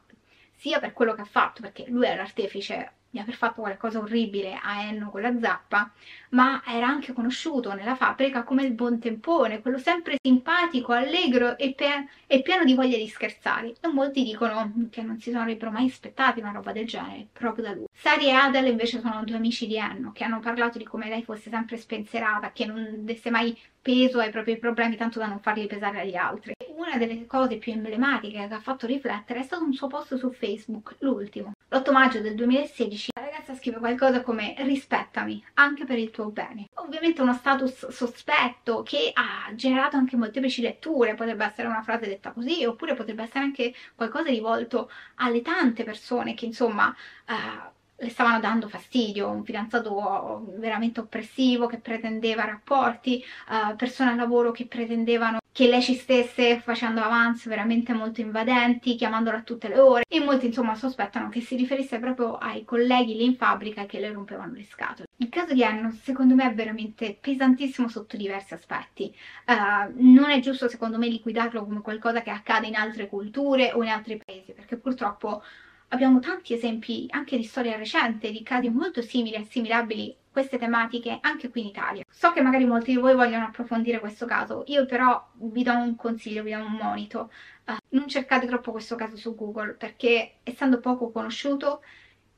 sia 0.62 0.78
per 0.78 0.92
quello 0.92 1.12
che 1.12 1.22
ha 1.22 1.24
fatto, 1.24 1.60
perché 1.60 1.86
lui 1.88 2.06
è 2.06 2.14
l'artefice 2.14 2.92
di 3.12 3.18
aver 3.18 3.34
fatto 3.34 3.60
qualcosa 3.60 3.98
orribile 3.98 4.58
a 4.60 4.84
Enno 4.84 5.10
con 5.10 5.20
la 5.20 5.38
zappa, 5.38 5.92
ma 6.30 6.62
era 6.66 6.86
anche 6.86 7.12
conosciuto 7.12 7.74
nella 7.74 7.94
fabbrica 7.94 8.42
come 8.42 8.64
il 8.64 8.72
buon 8.72 8.98
tempone, 8.98 9.60
quello 9.60 9.76
sempre 9.76 10.16
simpatico, 10.18 10.92
allegro 10.92 11.58
e, 11.58 11.74
pie 11.74 12.08
e 12.26 12.40
pieno 12.40 12.64
di 12.64 12.74
voglia 12.74 12.96
di 12.96 13.06
scherzare. 13.06 13.74
E 13.82 13.88
molti 13.88 14.22
dicono 14.24 14.88
che 14.90 15.02
non 15.02 15.20
si 15.20 15.30
sarebbero 15.30 15.70
mai 15.70 15.88
aspettati 15.88 16.40
una 16.40 16.52
roba 16.52 16.72
del 16.72 16.86
genere, 16.86 17.26
proprio 17.30 17.64
da 17.64 17.72
lui. 17.72 17.84
Sari 17.92 18.28
e 18.28 18.32
Adel 18.32 18.68
invece 18.68 19.00
sono 19.00 19.22
due 19.24 19.36
amici 19.36 19.66
di 19.66 19.76
Enno, 19.76 20.12
che 20.12 20.24
hanno 20.24 20.40
parlato 20.40 20.78
di 20.78 20.84
come 20.84 21.10
lei 21.10 21.22
fosse 21.22 21.50
sempre 21.50 21.76
spensierata, 21.76 22.52
che 22.52 22.64
non 22.64 23.04
desse 23.04 23.28
mai 23.28 23.54
peso 23.82 24.20
ai 24.20 24.30
propri 24.30 24.56
problemi 24.58 24.96
tanto 24.96 25.18
da 25.18 25.26
non 25.26 25.40
farli 25.40 25.66
pesare 25.66 26.00
agli 26.00 26.16
altri. 26.16 26.54
Una 26.74 26.96
delle 26.96 27.26
cose 27.26 27.58
più 27.58 27.72
emblematiche 27.72 28.46
che 28.48 28.54
ha 28.54 28.60
fatto 28.60 28.86
riflettere 28.86 29.40
è 29.40 29.42
stato 29.42 29.64
un 29.64 29.74
suo 29.74 29.88
post 29.88 30.16
su 30.16 30.32
Facebook, 30.32 30.96
l'ultimo. 31.00 31.52
L'8 31.72 31.90
maggio 31.90 32.20
del 32.20 32.34
2016 32.34 33.12
la 33.14 33.24
ragazza 33.24 33.54
scrive 33.54 33.78
qualcosa 33.78 34.20
come 34.20 34.54
rispettami, 34.58 35.42
anche 35.54 35.86
per 35.86 35.96
il 35.96 36.10
tuo 36.10 36.26
bene. 36.26 36.68
Ovviamente 36.74 37.22
uno 37.22 37.32
status 37.32 37.88
sospetto 37.88 38.82
che 38.82 39.10
ha 39.14 39.50
generato 39.54 39.96
anche 39.96 40.18
molteplici 40.18 40.60
letture, 40.60 41.14
potrebbe 41.14 41.46
essere 41.46 41.68
una 41.68 41.80
frase 41.80 42.08
detta 42.08 42.32
così, 42.32 42.62
oppure 42.66 42.92
potrebbe 42.92 43.22
essere 43.22 43.44
anche 43.44 43.72
qualcosa 43.94 44.28
rivolto 44.28 44.90
alle 45.16 45.40
tante 45.40 45.82
persone 45.82 46.34
che 46.34 46.44
insomma... 46.44 46.94
Uh, 47.26 47.70
le 48.02 48.10
stavano 48.10 48.40
dando 48.40 48.68
fastidio, 48.68 49.30
un 49.30 49.44
fidanzato 49.44 50.44
veramente 50.56 50.98
oppressivo 50.98 51.68
che 51.68 51.78
pretendeva 51.78 52.44
rapporti, 52.44 53.22
uh, 53.48 53.76
persone 53.76 54.10
al 54.10 54.16
lavoro 54.16 54.50
che 54.50 54.66
pretendevano 54.66 55.38
che 55.52 55.68
lei 55.68 55.82
ci 55.82 55.94
stesse 55.94 56.60
facendo 56.60 57.02
avanzi 57.02 57.48
veramente 57.48 57.92
molto 57.92 58.22
invadenti, 58.22 58.96
chiamandola 58.96 59.38
a 59.38 59.42
tutte 59.42 59.68
le 59.68 59.78
ore 59.78 60.04
e 60.08 60.18
molti 60.18 60.46
insomma 60.46 60.74
sospettano 60.74 61.28
che 61.28 61.42
si 61.42 61.56
riferisse 61.56 61.98
proprio 61.98 62.38
ai 62.38 62.64
colleghi 62.64 63.14
lì 63.14 63.26
in 63.26 63.36
fabbrica 63.36 63.84
che 63.84 64.00
le 64.00 64.10
rompevano 64.10 64.54
le 64.54 64.64
scatole. 64.64 65.08
Il 65.16 65.28
caso 65.28 65.52
di 65.52 65.62
Anno 65.62 65.90
secondo 65.90 66.34
me 66.34 66.50
è 66.50 66.54
veramente 66.54 67.16
pesantissimo 67.20 67.88
sotto 67.88 68.16
diversi 68.16 68.54
aspetti, 68.54 69.14
uh, 69.46 69.92
non 69.96 70.30
è 70.30 70.40
giusto 70.40 70.68
secondo 70.68 70.96
me 70.96 71.08
liquidarlo 71.08 71.64
come 71.64 71.82
qualcosa 71.82 72.22
che 72.22 72.30
accade 72.30 72.66
in 72.66 72.74
altre 72.74 73.08
culture 73.08 73.72
o 73.72 73.82
in 73.82 73.90
altri 73.90 74.18
paesi 74.24 74.52
perché 74.52 74.78
purtroppo 74.78 75.42
Abbiamo 75.92 76.20
tanti 76.20 76.54
esempi 76.54 77.06
anche 77.10 77.36
di 77.36 77.42
storia 77.42 77.76
recente 77.76 78.30
di 78.30 78.42
casi 78.42 78.70
molto 78.70 79.02
simili 79.02 79.34
e 79.34 79.40
assimilabili 79.40 80.16
queste 80.32 80.58
tematiche 80.58 81.18
anche 81.20 81.50
qui 81.50 81.60
in 81.60 81.66
Italia. 81.68 82.04
So 82.10 82.32
che 82.32 82.40
magari 82.40 82.64
molti 82.64 82.92
di 82.92 82.96
voi 82.96 83.14
vogliono 83.14 83.44
approfondire 83.44 84.00
questo 84.00 84.26
caso, 84.26 84.64
io 84.66 84.86
però 84.86 85.30
vi 85.34 85.62
do 85.62 85.72
un 85.72 85.94
consiglio, 85.94 86.42
vi 86.42 86.52
do 86.52 86.64
un 86.64 86.72
monito. 86.72 87.30
Uh, 87.64 87.76
non 87.90 88.08
cercate 88.08 88.46
troppo 88.46 88.72
questo 88.72 88.96
caso 88.96 89.16
su 89.16 89.36
Google 89.36 89.74
perché 89.74 90.38
essendo 90.42 90.80
poco 90.80 91.12
conosciuto 91.12 91.82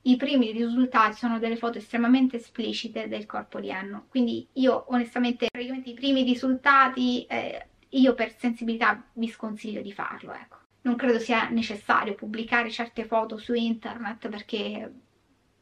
i 0.02 0.16
primi 0.16 0.52
risultati 0.52 1.16
sono 1.16 1.38
delle 1.38 1.56
foto 1.56 1.78
estremamente 1.78 2.36
esplicite 2.36 3.08
del 3.08 3.24
corpo 3.24 3.60
di 3.60 3.72
Anno. 3.72 4.06
Quindi 4.08 4.46
io 4.54 4.84
onestamente 4.88 5.46
praticamente 5.50 5.90
i 5.90 5.94
primi 5.94 6.24
risultati 6.24 7.24
eh, 7.24 7.66
io 7.90 8.14
per 8.14 8.34
sensibilità 8.36 9.02
vi 9.14 9.28
sconsiglio 9.28 9.80
di 9.80 9.92
farlo, 9.92 10.34
ecco 10.34 10.58
non 10.84 10.96
credo 10.96 11.18
sia 11.18 11.48
necessario 11.48 12.14
pubblicare 12.14 12.70
certe 12.70 13.04
foto 13.04 13.38
su 13.38 13.54
internet 13.54 14.28
perché 14.28 14.92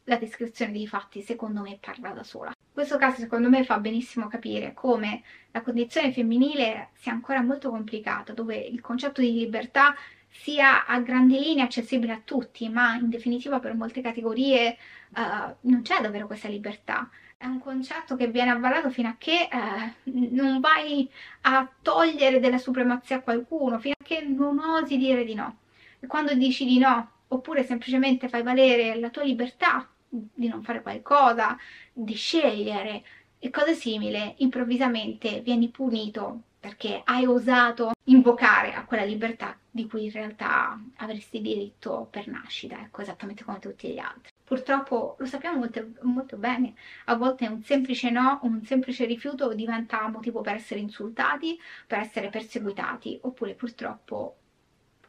la 0.04 0.16
descrizione 0.16 0.72
dei 0.72 0.86
fatti 0.86 1.22
secondo 1.22 1.60
me 1.60 1.78
parla 1.80 2.10
da 2.10 2.22
sola. 2.22 2.52
Questo 2.72 2.96
caso 2.96 3.20
secondo 3.20 3.48
me 3.48 3.64
fa 3.64 3.78
benissimo 3.78 4.28
capire 4.28 4.72
come 4.72 5.22
la 5.50 5.60
condizione 5.60 6.12
femminile 6.12 6.88
sia 6.94 7.12
ancora 7.12 7.42
molto 7.42 7.70
complicata, 7.70 8.32
dove 8.32 8.56
il 8.56 8.80
concetto 8.80 9.20
di 9.20 9.32
libertà 9.32 9.94
sia 10.32 10.86
a 10.86 10.98
grandi 11.00 11.38
linee 11.38 11.64
accessibile 11.64 12.12
a 12.12 12.20
tutti, 12.24 12.68
ma 12.70 12.94
in 12.94 13.10
definitiva 13.10 13.60
per 13.60 13.74
molte 13.74 14.00
categorie 14.00 14.78
uh, 15.10 15.54
non 15.60 15.82
c'è 15.82 16.00
davvero 16.00 16.26
questa 16.26 16.48
libertà. 16.48 17.10
È 17.36 17.44
un 17.44 17.60
concetto 17.60 18.16
che 18.16 18.28
viene 18.28 18.50
avvalato 18.50 18.88
fino 18.88 19.08
a 19.08 19.16
che 19.18 19.48
uh, 19.52 20.10
non 20.32 20.60
vai 20.60 21.08
a 21.42 21.68
togliere 21.82 22.40
della 22.40 22.58
supremazia 22.58 23.16
a 23.16 23.20
qualcuno, 23.20 23.78
fino 23.78 23.94
a 23.98 24.04
che 24.04 24.22
non 24.22 24.58
osi 24.58 24.96
dire 24.96 25.24
di 25.24 25.34
no. 25.34 25.58
E 26.00 26.06
quando 26.06 26.34
dici 26.34 26.64
di 26.64 26.78
no, 26.78 27.11
oppure 27.32 27.64
semplicemente 27.64 28.28
fai 28.28 28.42
valere 28.42 28.98
la 28.98 29.10
tua 29.10 29.22
libertà 29.22 29.88
di 30.08 30.48
non 30.48 30.62
fare 30.62 30.82
qualcosa, 30.82 31.56
di 31.92 32.14
scegliere 32.14 33.02
e 33.38 33.50
cose 33.50 33.74
simili, 33.74 34.34
improvvisamente 34.38 35.40
vieni 35.40 35.68
punito 35.68 36.42
perché 36.60 37.00
hai 37.04 37.26
osato 37.26 37.92
invocare 38.04 38.72
a 38.72 38.84
quella 38.84 39.02
libertà 39.02 39.58
di 39.68 39.88
cui 39.88 40.04
in 40.04 40.12
realtà 40.12 40.80
avresti 40.96 41.40
diritto 41.40 42.06
per 42.08 42.28
nascita, 42.28 42.78
ecco, 42.78 43.00
esattamente 43.00 43.42
come 43.42 43.58
tutti 43.58 43.88
gli 43.88 43.98
altri. 43.98 44.30
Purtroppo 44.44 45.16
lo 45.18 45.26
sappiamo 45.26 45.58
molto, 45.58 45.92
molto 46.02 46.36
bene, 46.36 46.74
a 47.06 47.16
volte 47.16 47.48
un 47.48 47.62
semplice 47.62 48.10
no, 48.10 48.38
un 48.42 48.62
semplice 48.64 49.06
rifiuto 49.06 49.52
diventa 49.54 50.06
motivo 50.08 50.40
per 50.42 50.54
essere 50.54 50.78
insultati, 50.78 51.58
per 51.86 51.98
essere 51.98 52.28
perseguitati, 52.28 53.18
oppure 53.22 53.54
purtroppo 53.54 54.36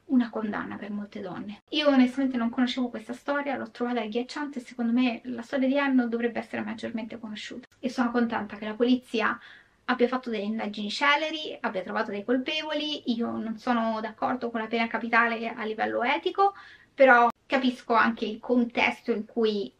una 0.05 0.29
condanna 0.29 0.75
per 0.75 0.91
molte 0.91 1.21
donne. 1.21 1.61
Io 1.69 1.87
onestamente 1.87 2.37
non 2.37 2.49
conoscevo 2.49 2.89
questa 2.89 3.13
storia, 3.13 3.57
l'ho 3.57 3.71
trovata 3.71 4.01
agghiacciante 4.01 4.59
e 4.59 4.61
secondo 4.61 4.91
me 4.91 5.21
la 5.25 5.41
storia 5.41 5.67
di 5.67 5.79
Anno 5.79 6.07
dovrebbe 6.07 6.39
essere 6.39 6.61
maggiormente 6.61 7.19
conosciuta. 7.19 7.67
E 7.79 7.89
sono 7.89 8.11
contenta 8.11 8.57
che 8.57 8.65
la 8.65 8.75
polizia 8.75 9.39
abbia 9.85 10.07
fatto 10.07 10.29
delle 10.29 10.43
indagini 10.43 10.89
celeri, 10.89 11.57
abbia 11.59 11.81
trovato 11.81 12.11
dei 12.11 12.23
colpevoli, 12.23 13.13
io 13.13 13.31
non 13.31 13.57
sono 13.57 13.99
d'accordo 14.01 14.49
con 14.49 14.61
la 14.61 14.67
pena 14.67 14.87
capitale 14.87 15.49
a 15.49 15.63
livello 15.63 16.03
etico, 16.03 16.53
però 16.93 17.29
capisco 17.45 17.93
anche 17.93 18.25
il 18.25 18.39
contesto 18.39 19.11
in 19.11 19.25
cui 19.25 19.71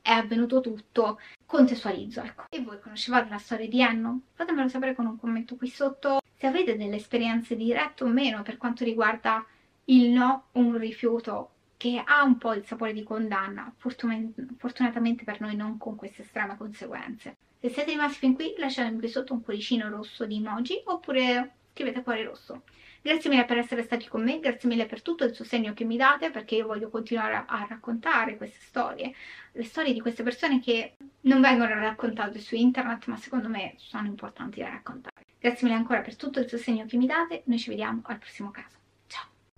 è 0.00 0.12
avvenuto 0.12 0.60
tutto, 0.60 1.20
contestualizzo, 1.44 2.22
ecco. 2.22 2.44
E 2.48 2.62
voi 2.62 2.80
conoscevate 2.80 3.28
la 3.28 3.38
storia 3.38 3.68
di 3.68 3.82
Enno? 3.82 4.20
Fatemelo 4.32 4.68
sapere 4.68 4.94
con 4.94 5.06
un 5.06 5.18
commento 5.18 5.56
qui 5.56 5.68
sotto 5.68 6.20
se 6.34 6.46
avete 6.46 6.76
delle 6.76 6.96
esperienze 6.96 7.56
dirette 7.56 8.04
o 8.04 8.06
meno 8.06 8.42
per 8.42 8.56
quanto 8.56 8.84
riguarda 8.84 9.44
il 9.90 10.10
no 10.10 10.48
un 10.52 10.76
rifiuto 10.76 11.50
che 11.76 12.02
ha 12.04 12.22
un 12.24 12.38
po' 12.38 12.54
il 12.54 12.64
sapore 12.66 12.92
di 12.92 13.02
condanna, 13.04 13.72
fortunatamente 13.76 15.24
per 15.24 15.40
noi 15.40 15.54
non 15.54 15.78
con 15.78 15.94
queste 15.96 16.22
estreme 16.22 16.56
conseguenze. 16.56 17.36
Se 17.60 17.70
siete 17.70 17.92
rimasti 17.92 18.18
fin 18.18 18.34
qui 18.34 18.54
lasciatemi 18.58 19.08
sotto 19.08 19.32
un 19.32 19.42
cuoricino 19.42 19.88
rosso 19.88 20.26
di 20.26 20.36
emoji 20.36 20.82
oppure 20.84 21.52
scrivete 21.72 22.02
cuore 22.02 22.24
rosso. 22.24 22.62
Grazie 23.00 23.30
mille 23.30 23.44
per 23.44 23.58
essere 23.58 23.82
stati 23.84 24.08
con 24.08 24.24
me, 24.24 24.40
grazie 24.40 24.68
mille 24.68 24.86
per 24.86 25.02
tutto 25.02 25.24
il 25.24 25.34
sostegno 25.34 25.72
che 25.72 25.84
mi 25.84 25.96
date 25.96 26.30
perché 26.30 26.56
io 26.56 26.66
voglio 26.66 26.90
continuare 26.90 27.44
a 27.46 27.66
raccontare 27.68 28.36
queste 28.36 28.58
storie, 28.60 29.14
le 29.52 29.64
storie 29.64 29.92
di 29.92 30.00
queste 30.00 30.24
persone 30.24 30.60
che 30.60 30.96
non 31.22 31.40
vengono 31.40 31.74
raccontate 31.74 32.40
su 32.40 32.56
internet 32.56 33.06
ma 33.06 33.16
secondo 33.16 33.48
me 33.48 33.74
sono 33.76 34.06
importanti 34.08 34.60
da 34.60 34.68
raccontare. 34.68 35.24
Grazie 35.38 35.66
mille 35.66 35.78
ancora 35.78 36.00
per 36.00 36.16
tutto 36.16 36.40
il 36.40 36.48
sostegno 36.48 36.84
che 36.86 36.96
mi 36.96 37.06
date, 37.06 37.42
noi 37.46 37.58
ci 37.58 37.70
vediamo 37.70 38.02
al 38.04 38.18
prossimo 38.18 38.50
caso. 38.50 38.77